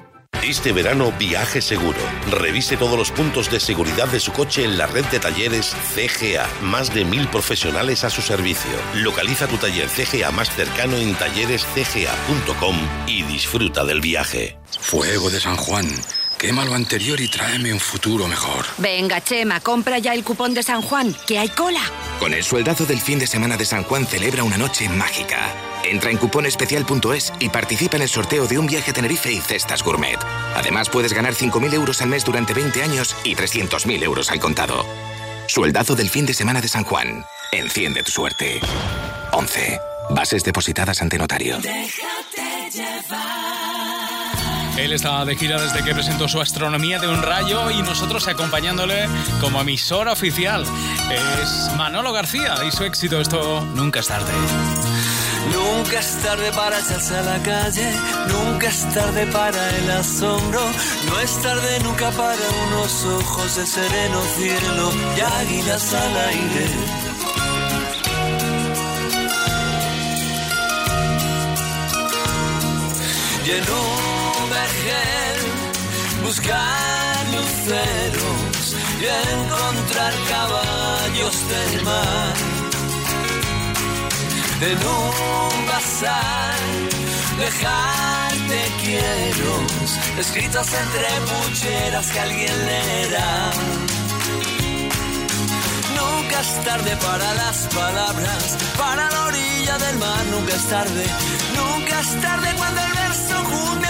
Este 0.43 0.73
verano 0.73 1.11
viaje 1.11 1.61
seguro. 1.61 1.99
Revise 2.31 2.75
todos 2.75 2.97
los 2.97 3.11
puntos 3.11 3.51
de 3.51 3.59
seguridad 3.59 4.07
de 4.07 4.19
su 4.19 4.31
coche 4.31 4.63
en 4.63 4.75
la 4.75 4.87
red 4.87 5.05
de 5.05 5.19
talleres 5.19 5.75
CGA. 5.93 6.47
Más 6.63 6.91
de 6.93 7.05
mil 7.05 7.27
profesionales 7.27 8.03
a 8.03 8.09
su 8.09 8.23
servicio. 8.23 8.71
Localiza 8.95 9.47
tu 9.47 9.57
taller 9.57 9.87
CGA 9.87 10.31
más 10.31 10.49
cercano 10.49 10.97
en 10.97 11.13
tallerescga.com 11.13 12.75
y 13.05 13.21
disfruta 13.23 13.85
del 13.85 14.01
viaje. 14.01 14.57
Fuego 14.79 15.29
de 15.29 15.39
San 15.39 15.57
Juan. 15.57 15.87
Quema 16.41 16.65
lo 16.65 16.73
anterior 16.73 17.21
y 17.21 17.27
tráeme 17.27 17.71
un 17.71 17.79
futuro 17.79 18.27
mejor. 18.27 18.65
Venga, 18.79 19.21
Chema, 19.21 19.59
compra 19.59 19.99
ya 19.99 20.15
el 20.15 20.23
cupón 20.23 20.55
de 20.55 20.63
San 20.63 20.81
Juan, 20.81 21.15
que 21.27 21.37
hay 21.37 21.49
cola. 21.49 21.81
Con 22.19 22.33
el 22.33 22.43
sueldazo 22.43 22.87
del 22.87 22.99
fin 22.99 23.19
de 23.19 23.27
semana 23.27 23.57
de 23.57 23.65
San 23.65 23.83
Juan 23.83 24.07
celebra 24.07 24.43
una 24.43 24.57
noche 24.57 24.89
mágica. 24.89 25.53
Entra 25.83 26.09
en 26.09 26.17
cuponespecial.es 26.17 27.31
y 27.37 27.49
participa 27.49 27.97
en 27.97 28.01
el 28.01 28.09
sorteo 28.09 28.47
de 28.47 28.57
un 28.57 28.65
viaje 28.65 28.89
a 28.89 28.93
Tenerife 28.95 29.31
y 29.31 29.39
cestas 29.39 29.83
gourmet. 29.83 30.17
Además 30.55 30.89
puedes 30.89 31.13
ganar 31.13 31.35
5.000 31.35 31.75
euros 31.75 32.01
al 32.01 32.09
mes 32.09 32.25
durante 32.25 32.55
20 32.55 32.81
años 32.81 33.15
y 33.23 33.35
300.000 33.35 34.01
euros 34.01 34.31
al 34.31 34.39
contado. 34.39 34.83
Sueldazo 35.45 35.93
del 35.93 36.09
fin 36.09 36.25
de 36.25 36.33
semana 36.33 36.59
de 36.59 36.69
San 36.69 36.85
Juan. 36.85 37.23
Enciende 37.51 38.01
tu 38.01 38.09
suerte. 38.09 38.59
11. 39.31 39.79
Bases 40.09 40.43
depositadas 40.43 41.03
ante 41.03 41.19
notario. 41.19 41.59
Él 44.77 44.93
estaba 44.93 45.25
de 45.25 45.35
gira 45.35 45.61
desde 45.61 45.83
que 45.83 45.93
presentó 45.93 46.27
su 46.27 46.39
astronomía 46.39 46.99
de 46.99 47.07
un 47.07 47.21
rayo 47.21 47.69
y 47.71 47.81
nosotros 47.81 48.27
acompañándole 48.27 49.07
como 49.39 49.61
emisora 49.61 50.11
oficial. 50.13 50.63
Es 51.09 51.75
Manolo 51.77 52.13
García 52.13 52.55
y 52.67 52.71
su 52.71 52.83
éxito, 52.83 53.21
esto 53.21 53.61
nunca 53.75 53.99
es 53.99 54.07
tarde. 54.07 54.31
Nunca 55.53 55.99
es 55.99 56.17
tarde 56.21 56.51
para 56.51 56.79
echarse 56.79 57.15
a 57.15 57.21
la 57.23 57.43
calle, 57.43 57.91
nunca 58.27 58.69
es 58.69 58.87
tarde 58.93 59.27
para 59.27 59.77
el 59.77 59.91
asombro, 59.91 60.61
no 61.07 61.19
es 61.19 61.41
tarde 61.41 61.79
nunca 61.83 62.11
para 62.11 62.41
unos 62.67 63.05
ojos 63.05 63.55
de 63.55 63.65
sereno 63.65 64.21
cielo 64.37 64.91
y 65.17 65.21
águilas 65.21 65.93
al 65.93 66.17
aire. 66.17 67.01
Buscar 76.23 77.25
luceros 77.35 78.75
y 79.01 79.05
encontrar 79.33 80.13
caballos 80.29 81.35
del 81.49 81.83
mar 81.83 82.61
en 84.61 84.77
un 84.77 85.65
bazar, 85.65 86.55
dejarte 87.39 88.71
quiero, 88.83 89.53
escritas 90.19 90.67
entre 90.71 91.07
pucheras 91.29 92.11
que 92.11 92.19
alguien 92.19 92.65
leerá. 92.65 93.51
Nunca 95.95 96.41
es 96.41 96.63
tarde 96.63 96.95
para 96.97 97.33
las 97.33 97.57
palabras, 97.73 98.57
para 98.77 99.09
la 99.09 99.25
orilla 99.25 99.77
del 99.79 99.97
mar, 99.97 100.25
nunca 100.29 100.53
es 100.55 100.65
tarde. 100.67 101.05
Nunca 101.55 101.99
es 101.99 102.21
tarde 102.21 102.53
cuando 102.57 102.81
el 102.81 102.93
verso 102.93 103.35
junte, 103.51 103.87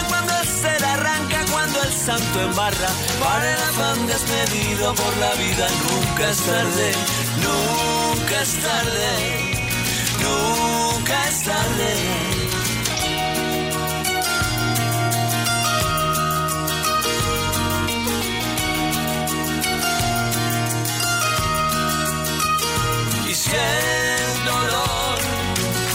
ser 0.61 0.85
arranca, 0.85 1.45
cuando 1.51 1.83
el 1.83 1.93
santo 1.93 2.41
embarra. 2.41 2.89
Para 3.23 3.53
el 3.53 3.61
afán 3.69 4.07
desmedido 4.07 4.93
por 4.95 5.17
la 5.17 5.33
vida, 5.35 5.67
nunca 5.87 6.29
es 6.29 6.37
tarde, 6.37 6.91
nunca 7.45 8.41
es 8.41 8.53
tarde 8.61 9.61
nunca 10.21 11.27
es 11.29 11.43
tarde. 11.43 11.91
Si 23.33 23.49
el 23.49 24.45
dolor 24.45 25.17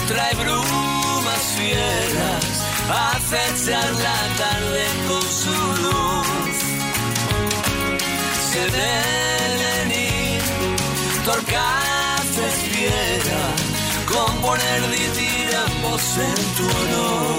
trae 0.07 0.33
brumas 0.35 1.43
fieras, 1.57 2.45
acechar 2.89 3.89
la 4.05 4.36
Se 8.57 8.63
deben 8.63 9.91
ir 9.91 10.41
torcaces 11.25 12.53
fieras 12.71 13.61
componer 14.11 14.81
diramos 15.21 16.17
en 16.17 16.37
tu 16.55 16.65
honor. 16.79 17.37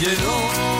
Y 0.00 0.04
en 0.04 0.79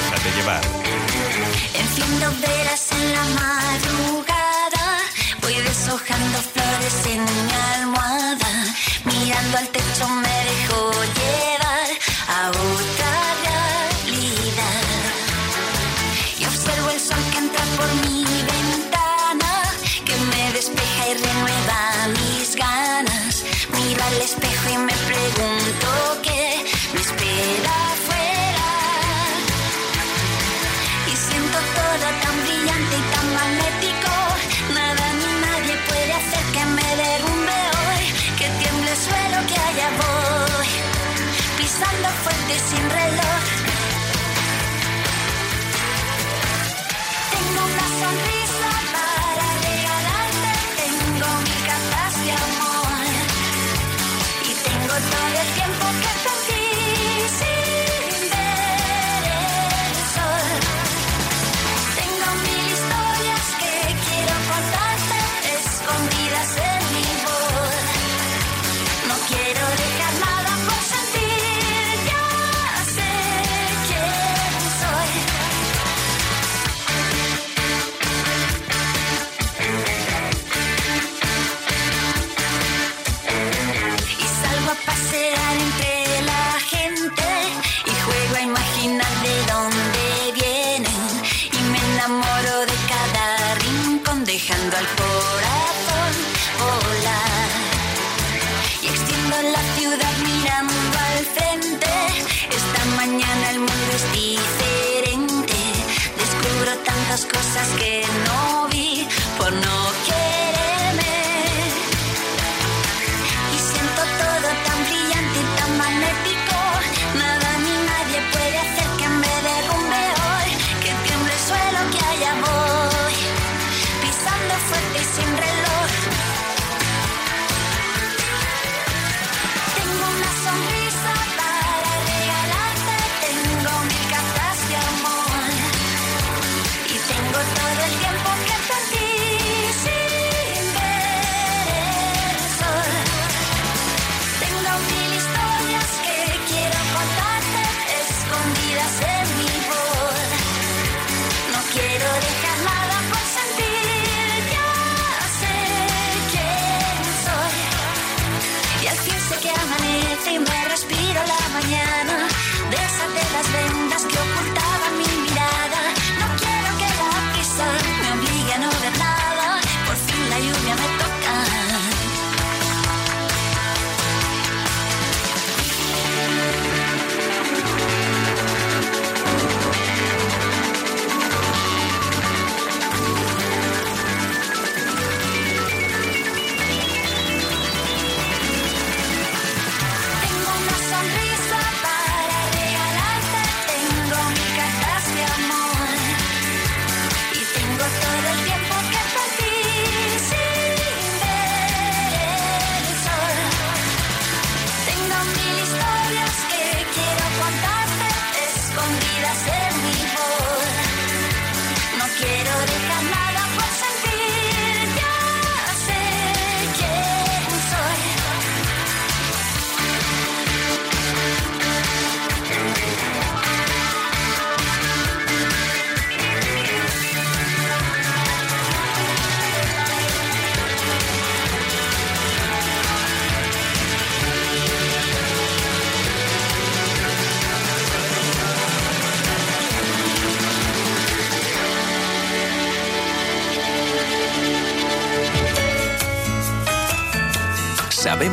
Déjate 0.00 0.30
llevar. 0.36 0.62
Enciendo 1.74 2.26
velas 2.40 2.84
en 2.92 3.12
la 3.12 3.24
madrugada, 3.40 4.86
voy 5.42 5.54
deshojando 5.54 6.38
flores 6.52 6.96
en 7.14 7.20
mi 7.24 7.52
almohada, 7.74 8.52
mirando 9.04 9.58
al 9.58 9.68
techo 9.68 10.08
me 10.08 10.36
dejo 10.50 10.90
llevar 11.18 11.90
a 12.36 12.50
otra 12.50 13.12
realidad. 13.44 14.88
Y 16.38 16.44
observo 16.46 16.90
el 16.90 17.00
sol 17.00 17.22
que 17.32 17.38
entra 17.38 17.64
por 17.76 17.90
mi 18.04 18.24
ventana, 18.24 19.52
que 20.06 20.16
me 20.32 20.52
despeja 20.52 21.02
y 21.10 21.14
renueva 21.26 21.78
mis 22.18 22.56
ganas. 22.56 23.44
Miro 23.76 24.02
al 24.04 24.18
espejo 24.22 24.66
y 24.74 24.78
me 24.78 24.89
tengo 55.32 55.59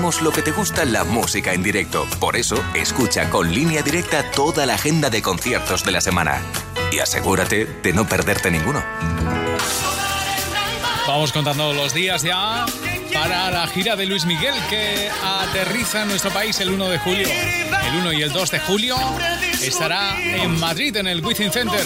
Lo 0.08 0.32
que 0.32 0.42
te 0.42 0.52
gusta 0.52 0.86
la 0.86 1.04
música 1.04 1.54
en 1.54 1.62
directo. 1.62 2.08
Por 2.22 2.38
eso, 2.38 2.64
escucha 2.74 3.30
con 3.30 3.54
línea 3.54 3.82
directa 3.82 4.32
toda 4.32 4.66
la 4.66 4.76
agenda 4.76 5.10
de 5.10 5.22
conciertos 5.22 5.84
de 5.84 5.92
la 5.92 6.00
semana. 6.00 6.42
Y 6.94 7.00
asegúrate 7.00 7.66
de 7.66 7.92
no 7.92 8.08
perderte 8.08 8.50
ninguno. 8.50 8.82
Vamos 11.06 11.34
contando 11.34 11.74
los 11.74 11.94
días 11.94 12.24
ya 12.24 12.66
para 13.14 13.52
la 13.52 13.68
gira 13.68 13.98
de 13.98 14.06
Luis 14.06 14.26
Miguel 14.26 14.56
que 14.70 15.10
aterriza 15.22 16.04
en 16.04 16.08
nuestro 16.08 16.32
país 16.32 16.58
el 16.62 16.70
1 16.70 16.90
de 16.90 17.00
julio. 17.00 17.28
El 17.28 17.96
1 17.98 18.14
y 18.14 18.22
el 18.22 18.32
2 18.32 18.52
de 18.52 18.60
julio 18.62 18.96
estará 19.62 20.18
en 20.22 20.58
Madrid 20.58 20.96
en 20.96 21.08
el 21.08 21.24
Wizzing 21.24 21.52
Center. 21.52 21.86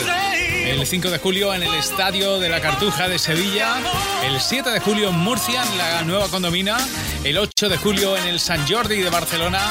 El 0.65 0.85
5 0.85 1.09
de 1.09 1.17
julio 1.17 1.55
en 1.55 1.63
el 1.63 1.73
Estadio 1.73 2.39
de 2.39 2.49
la 2.49 2.61
Cartuja 2.61 3.09
de 3.09 3.17
Sevilla. 3.17 3.77
El 4.23 4.39
7 4.39 4.69
de 4.69 4.79
julio 4.79 5.09
en 5.09 5.17
Murcia 5.17 5.63
en 5.63 5.77
la 5.77 6.03
nueva 6.03 6.27
condomina. 6.29 6.77
El 7.23 7.37
8 7.37 7.69
de 7.69 7.77
julio 7.77 8.17
en 8.17 8.25
el 8.25 8.39
San 8.39 8.67
Jordi 8.67 8.99
de 8.99 9.11
Barcelona. 9.11 9.61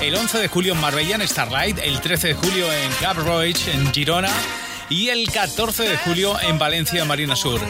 El 0.00 0.14
11 0.14 0.38
de 0.38 0.46
julio 0.46 0.74
en 0.74 0.80
Marbella 0.80 1.16
en 1.16 1.26
Starlight. 1.26 1.78
El 1.78 2.00
13 2.00 2.28
de 2.28 2.34
julio 2.34 2.72
en 2.72 2.92
Cap 3.00 3.16
Roig 3.16 3.56
en 3.68 3.92
Girona 3.92 4.30
y 4.88 5.08
el 5.08 5.28
14 5.30 5.88
de 5.88 5.96
julio 5.98 6.36
en 6.40 6.58
Valencia, 6.58 7.04
Marina 7.04 7.34
Sur. 7.34 7.60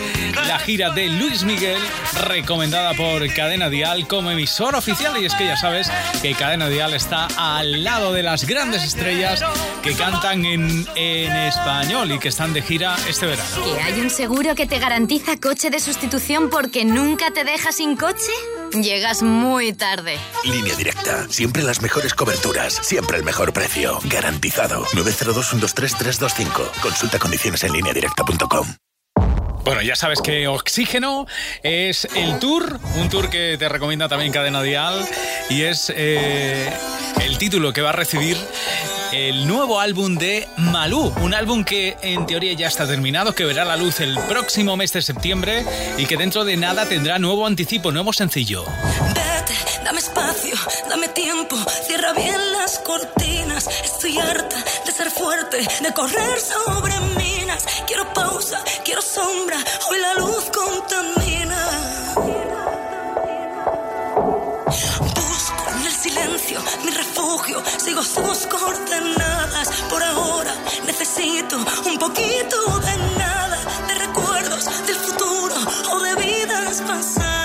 La 0.47 0.59
gira 0.59 0.91
de 0.91 1.09
Luis 1.09 1.45
Miguel, 1.45 1.81
recomendada 2.27 2.93
por 2.93 3.27
Cadena 3.33 3.71
Dial 3.71 4.07
como 4.07 4.31
emisor 4.31 4.75
oficial. 4.75 5.17
Y 5.19 5.25
es 5.25 5.35
que 5.35 5.47
ya 5.47 5.57
sabes 5.57 5.91
que 6.21 6.35
Cadena 6.35 6.69
Dial 6.69 6.93
está 6.93 7.27
al 7.37 7.83
lado 7.83 8.13
de 8.13 8.23
las 8.23 8.47
grandes 8.47 8.85
estrellas 8.85 9.43
que 9.83 9.95
cantan 9.95 10.45
en, 10.45 10.87
en 10.97 11.37
español 11.37 12.13
y 12.13 12.19
que 12.19 12.29
están 12.29 12.53
de 12.53 12.61
gira 12.61 12.95
este 13.09 13.25
verano. 13.25 13.65
¿Que 13.65 13.81
hay 13.81 14.01
un 14.01 14.11
seguro 14.11 14.55
que 14.55 14.67
te 14.67 14.79
garantiza 14.79 15.39
coche 15.39 15.71
de 15.71 15.81
sustitución 15.81 16.51
porque 16.51 16.85
nunca 16.85 17.31
te 17.31 17.45
deja 17.45 17.73
sin 17.73 17.97
coche? 17.97 18.33
Llegas 18.73 19.23
muy 19.23 19.73
tarde. 19.73 20.17
Línea 20.45 20.75
directa. 20.77 21.27
Siempre 21.29 21.63
las 21.63 21.83
mejores 21.83 22.15
coberturas. 22.15 22.75
Siempre 22.75 23.17
el 23.19 23.25
mejor 23.25 23.53
precio. 23.53 23.99
Garantizado. 24.05 24.85
902-123-325. 24.87 26.71
Consulta 26.81 27.19
condiciones 27.19 27.65
en 27.65 27.73
línea 27.73 27.93
directa.com. 27.93 28.67
Bueno, 29.65 29.83
ya 29.83 29.95
sabes 29.95 30.21
que 30.23 30.49
Oxígeno 30.49 31.27
es 31.63 32.09
el 32.17 32.39
tour, 32.39 32.79
un 32.97 33.09
tour 33.11 33.29
que 33.29 33.57
te 33.59 33.69
recomienda 33.69 34.09
también 34.09 34.33
Cadena 34.33 34.63
Dial 34.63 35.07
y 35.51 35.63
es 35.63 35.93
eh, 35.95 36.73
el 37.21 37.37
título 37.37 37.73
que 37.73 37.83
va 37.83 37.91
a 37.91 37.93
recibir 37.93 38.39
el 39.13 39.47
nuevo 39.47 39.81
álbum 39.81 40.17
de 40.17 40.49
Malú, 40.57 41.13
un 41.21 41.35
álbum 41.35 41.65
que 41.65 41.97
en 42.03 42.27
teoría 42.27 42.53
ya 42.53 42.69
está 42.69 42.87
terminado, 42.87 43.35
que 43.35 43.45
verá 43.45 43.65
la 43.65 43.77
luz 43.77 44.01
el 44.01 44.17
próximo 44.29 44.77
mes 44.77 44.93
de 44.93 45.03
septiembre 45.03 45.65
y 45.99 46.07
que 46.07 46.17
dentro 46.17 46.45
de 46.45 46.57
nada 46.57 46.87
tendrá 46.87 47.19
nuevo 47.19 47.47
anticipo, 47.47 47.91
nuevo 47.93 48.13
sencillo. 48.13 48.65
Vete, 49.15 49.55
Dame 49.85 49.99
espacio, 49.99 50.55
dame 50.89 51.09
tiempo, 51.09 51.57
cierra 51.87 52.13
bien 52.13 52.53
las 52.53 52.79
cortinas. 52.81 53.67
Estoy 53.85 54.19
harta 54.19 54.57
de 54.87 54.93
ser 54.93 55.11
fuerte, 55.11 55.59
de 55.59 55.93
correr 55.93 56.39
sobre 56.39 56.93
minas. 57.17 57.67
Quiero 57.87 58.13
pausa, 58.13 58.63
quiero 58.85 59.03
sombra, 59.03 59.57
hoy 59.91 59.99
la 59.99 60.15
luz 60.15 60.45
contamina. 60.55 62.40
Mi 66.85 66.91
refugio, 66.91 67.63
sigo 67.79 68.03
sus 68.03 68.47
coordenadas. 68.47 69.71
Por 69.89 70.03
ahora 70.03 70.55
necesito 70.85 71.57
un 71.57 71.99
poquito 71.99 72.79
de 72.81 72.97
nada, 73.19 73.59
de 73.87 73.95
recuerdos 73.95 74.65
del 74.87 74.97
futuro 74.97 75.55
o 75.93 76.01
de 76.01 76.15
vidas 76.17 76.83
pasadas. 76.83 77.40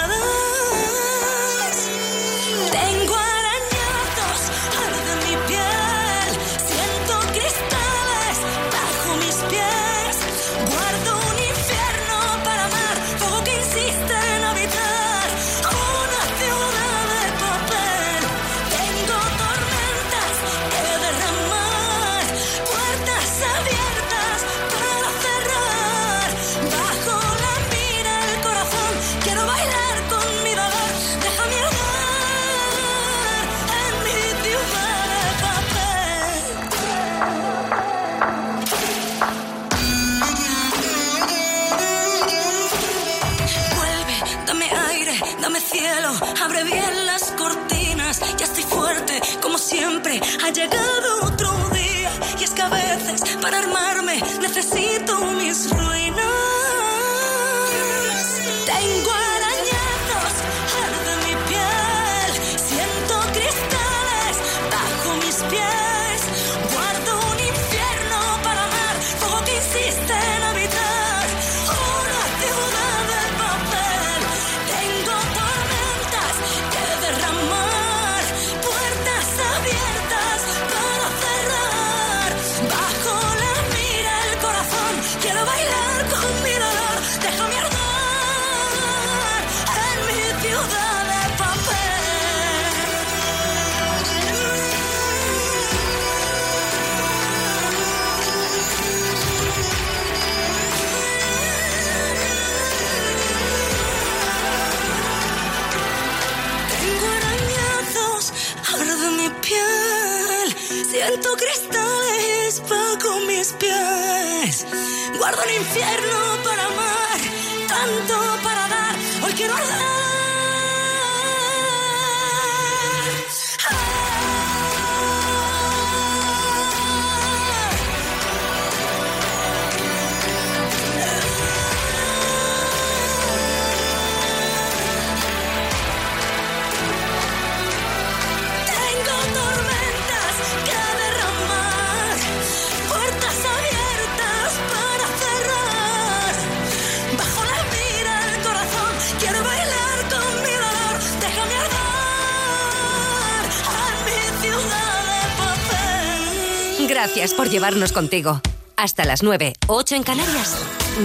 Por 157.34 157.50
llevarnos 157.50 157.92
contigo. 157.92 158.40
Hasta 158.76 159.04
las 159.04 159.24
9, 159.24 159.54
8 159.68 159.96
en 159.96 160.04
Canarias. 160.04 160.56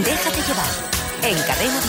Déjate 0.05 0.43
llevar. 0.43 0.67
En 1.23 1.37
Cadena 1.43 1.81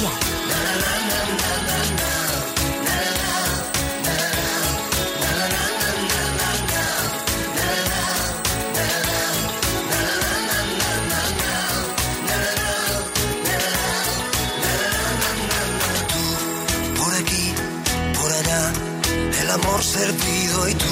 el 19.41 19.49
amor 19.49 19.83
servido 19.83 20.69
y 20.69 20.73
tú, 20.75 20.85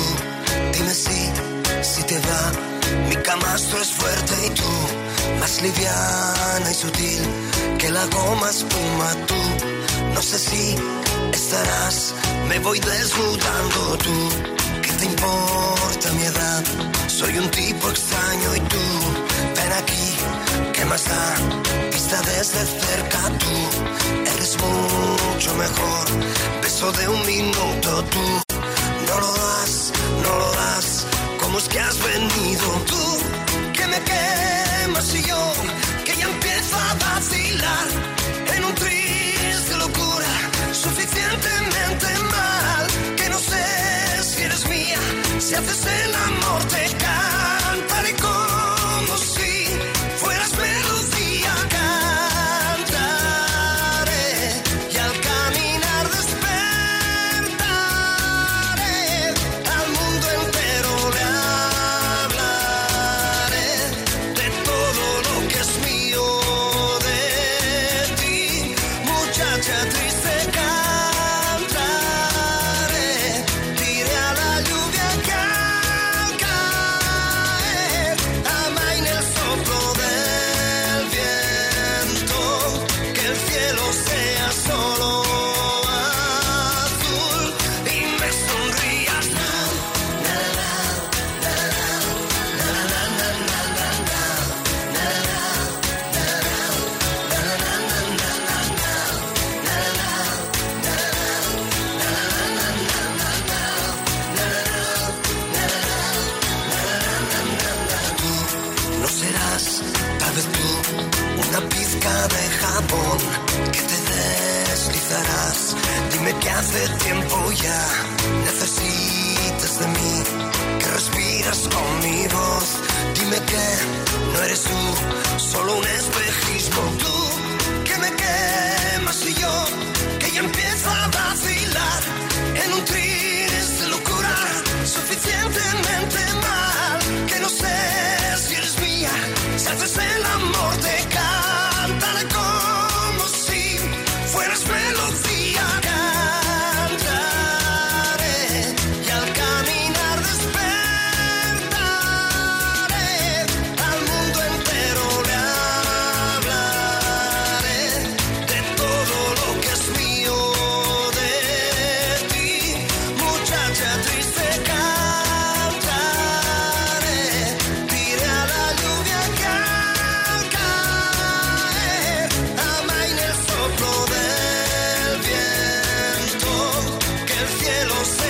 dime 0.74 0.94
si, 0.94 1.32
si 1.82 2.04
te 2.04 2.20
va. 2.20 2.69
Mi 3.30 3.36
camastro 3.36 3.80
es 3.80 3.92
fuerte 3.92 4.34
y 4.44 4.50
tú, 4.50 4.64
más 5.40 5.62
liviana 5.62 6.72
y 6.72 6.74
sutil 6.74 7.22
que 7.78 7.92
la 7.92 8.04
goma 8.08 8.50
espuma 8.50 9.14
tú. 9.28 9.36
No 10.16 10.22
sé 10.24 10.40
si 10.40 10.76
estarás, 11.32 12.16
me 12.48 12.58
voy 12.58 12.80
desnudando 12.80 13.98
tú. 13.98 14.30
¿Qué 14.82 14.92
te 14.94 15.06
importa 15.06 16.12
mi 16.14 16.24
edad? 16.24 16.64
Soy 17.08 17.38
un 17.38 17.52
tipo 17.52 17.92
extraño 17.92 18.56
y 18.56 18.60
tú, 18.62 18.84
ven 19.58 19.74
aquí, 19.74 20.16
¿qué 20.74 20.86
más 20.86 21.06
da? 21.06 21.36
Vista 21.94 22.20
desde 22.22 22.66
cerca 22.66 23.20
tú, 23.38 23.54
eres 24.34 24.58
mucho 24.58 25.54
mejor. 25.54 26.06
Beso 26.64 26.92
de 26.94 27.08
un 27.08 27.24
minuto 27.28 28.04
tú, 28.06 28.26
no 29.08 29.20
lo 29.20 29.32
das, 29.34 29.92
no 30.24 30.40
lo 30.40 30.52
das. 30.54 31.06
¿Cómo 31.40 31.60
es 31.60 31.70
que 31.70 31.80
has 31.80 31.98
venido 32.00 32.68
tú? 32.88 33.09
Quemas 34.06 35.14
yo, 35.14 35.54
que 36.06 36.16
ya 36.16 36.26
empiezo 36.26 36.76
a 36.76 36.94
vacilar. 36.96 37.88
En 38.56 38.64
un 38.66 38.76
tris 38.76 39.70
de 39.70 39.78
locura, 39.78 40.32
suficientemente 40.72 42.08
mal, 42.32 42.88
que 43.16 43.30
no 43.30 43.38
sé 43.40 44.24
si 44.24 44.44
eres 44.44 44.68
mía, 44.68 45.00
si 45.40 45.56
haces 45.56 45.86
el 45.86 46.16
amor 46.16 46.64
te 46.66 46.84
cantaré 46.98 48.14
como 48.16 48.29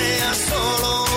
sea 0.10 0.34
solo. 0.34 1.09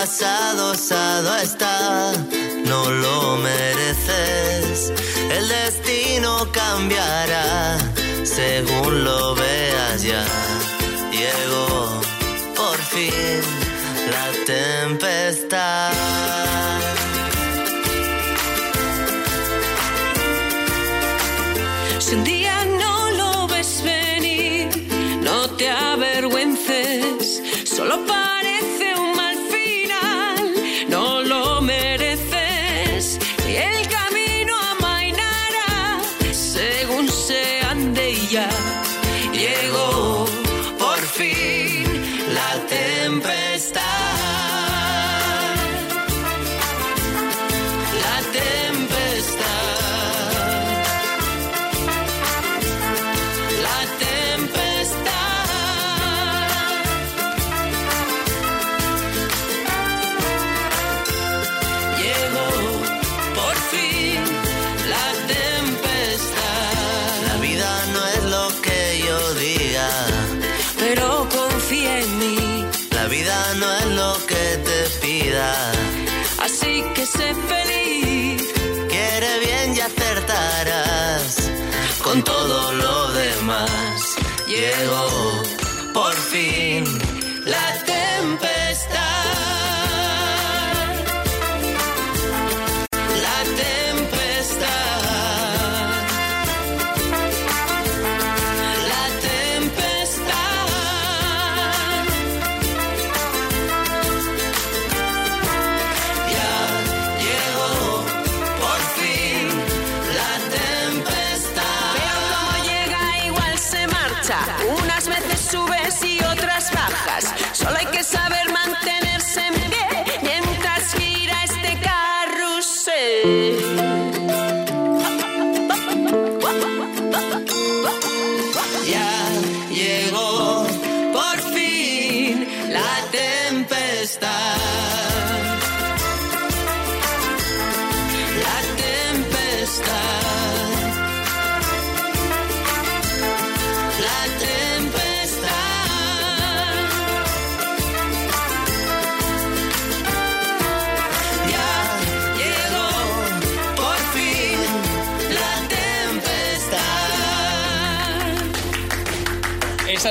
pasado, 0.00 0.70
osado 0.70 1.36
está, 1.36 2.12
no 2.64 2.90
lo 2.90 3.36
mereces. 3.36 4.94
El 5.30 5.46
destino 5.46 6.50
cambiará 6.52 7.76
según 8.24 9.04
lo 9.04 9.34
veas 9.34 10.02
ya. 10.02 10.24
Llegó 11.12 12.00
por 12.56 12.78
fin 12.78 13.42
la 14.10 14.26
tempestad. 14.46 15.90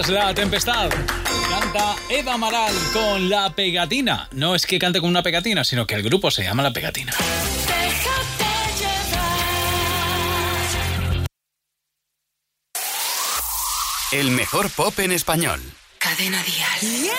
La 0.07 0.33
Tempestad. 0.33 0.89
Canta 1.49 1.95
Eva 2.09 2.35
Amaral 2.35 2.73
con 2.93 3.29
La 3.29 3.49
Pegatina. 3.53 4.29
No 4.31 4.55
es 4.55 4.65
que 4.65 4.79
cante 4.79 5.01
con 5.01 5.09
una 5.09 5.21
pegatina, 5.21 5.63
sino 5.65 5.85
que 5.85 5.95
el 5.95 6.03
grupo 6.03 6.31
se 6.31 6.43
llama 6.43 6.63
La 6.63 6.71
Pegatina. 6.71 7.11
El 14.11 14.31
mejor 14.31 14.71
pop 14.71 14.97
en 14.99 15.11
español. 15.11 15.59
Cadena 15.99 16.41
Díaz. 16.43 17.09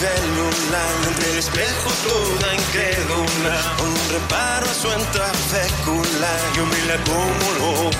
Libélula 0.00 0.82
entre 1.08 1.30
el 1.30 1.38
espejo 1.38 1.90
toda 2.08 2.54
incrédula 2.54 3.74
con 3.78 3.88
un 3.88 4.08
reparo 4.10 4.66
a 4.66 4.74
su 4.74 4.88
fécula 5.50 6.30
yo 6.56 6.66
me 6.66 6.80
la 6.86 6.96
como 7.04 7.90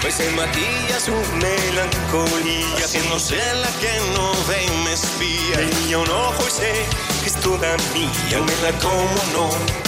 Pues 0.00 0.14
se 0.14 0.30
maquilla 0.30 1.00
su 1.00 1.12
melancolía 1.36 2.84
Haciéndose 2.84 3.36
la 3.36 3.70
que 3.80 3.98
no 4.14 4.32
ve 4.46 4.64
y 4.64 4.84
me 4.84 4.92
espía. 4.92 5.88
Y 5.88 5.94
un 5.94 6.08
ojo 6.08 6.42
y 6.46 6.50
sé 6.50 6.86
que 7.22 7.28
es 7.28 7.36
toda 7.40 7.76
mía 7.92 8.38
Me 8.46 8.56
la 8.62 8.72
como 8.78 9.22
no 9.32 9.85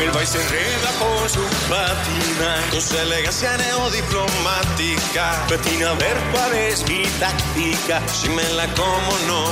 El 0.00 0.10
baile 0.10 0.26
se 0.26 0.40
enreda 0.40 0.90
por 0.98 1.30
su 1.30 1.40
patina, 1.68 2.56
con 2.70 2.80
su 2.80 2.98
elegancia 2.98 3.56
neodiplomática. 3.56 5.46
Patina 5.48 5.90
a 5.90 5.94
ver 5.94 6.16
cuál 6.32 6.52
es 6.54 6.86
mi 6.88 7.04
táctica, 7.20 8.02
si 8.08 8.28
me 8.28 8.42
la 8.50 8.66
como 8.74 9.18
no. 9.26 9.44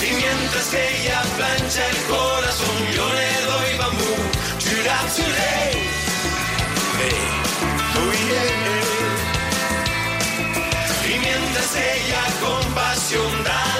Y 0.00 0.10
mientras 0.14 0.74
ella 0.74 1.22
plancha 1.36 1.86
el 1.88 1.96
corazón, 2.04 2.86
yo 2.94 3.08
le 3.12 3.42
doy 3.42 3.76
bambú. 3.78 4.16
Chura, 4.58 4.98
churé. 5.14 5.72
Hey. 6.98 7.20
Oh, 7.96 8.12
yeah. 8.28 8.72
Y 11.14 11.18
mientras 11.18 11.76
ella 11.76 12.22
con 12.40 12.74
pasión 12.74 13.44
da 13.44 13.71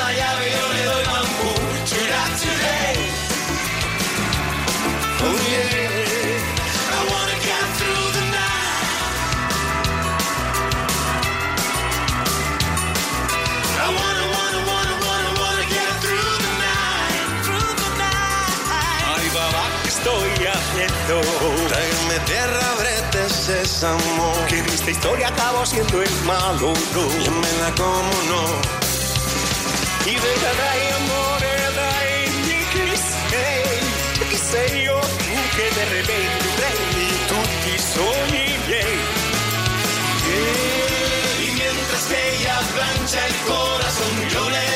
Que 24.48 24.58
en 24.58 24.66
esta 24.66 24.90
historia 24.90 25.28
acabo 25.28 25.66
siendo 25.66 26.00
el 26.00 26.10
malo, 26.24 26.72
no. 26.94 27.24
Yo 27.24 27.32
me 27.32 27.52
la 27.60 27.72
como, 27.74 28.12
no. 28.28 28.42
Y 30.06 30.14
deja 30.14 30.52
dai 30.58 30.92
amore, 30.92 31.31
de 35.74 35.84
repente 35.84 36.44
prendi 36.56 37.08
tutti 37.26 37.74
i 37.74 37.78
sogni. 37.78 38.42
Y 41.38 41.50
mientras 41.52 42.04
que 42.06 42.36
ella 42.36 42.60
plancha 42.74 43.26
el 43.26 43.34
corazón, 43.46 44.28
yo 44.30 44.50
le 44.50 44.71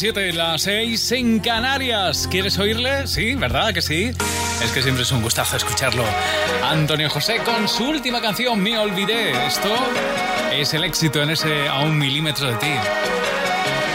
las 0.00 0.14
7 0.14 0.28
y 0.28 0.32
las 0.32 0.62
6 0.62 1.12
en 1.12 1.40
Canarias. 1.40 2.26
¿Quieres 2.30 2.58
oírle? 2.58 3.06
Sí, 3.06 3.34
¿verdad 3.34 3.74
que 3.74 3.82
sí? 3.82 4.10
Es 4.64 4.70
que 4.72 4.82
siempre 4.82 5.02
es 5.02 5.12
un 5.12 5.20
gustazo 5.20 5.58
escucharlo. 5.58 6.02
Antonio 6.64 7.10
José 7.10 7.36
con 7.44 7.68
su 7.68 7.84
última 7.84 8.22
canción, 8.22 8.58
Me 8.60 8.78
Olvidé. 8.78 9.32
Esto 9.46 9.68
es 10.54 10.72
el 10.72 10.84
éxito 10.84 11.22
en 11.22 11.28
ese 11.28 11.68
a 11.68 11.80
un 11.80 11.98
milímetro 11.98 12.46
de 12.46 12.56
ti. 12.56 12.72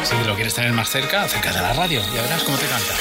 Si 0.03 0.28
lo 0.28 0.36
quieres 0.36 0.53
tener 0.53 0.74
más 0.74 0.91
cerca, 0.91 1.24
acércate 1.24 1.58
a 1.58 1.64
la 1.64 1.74
radio. 1.74 1.99
Ya 2.14 2.22
verás 2.22 2.43
cómo 2.43 2.58
te 2.58 2.68
canta. 2.68 2.93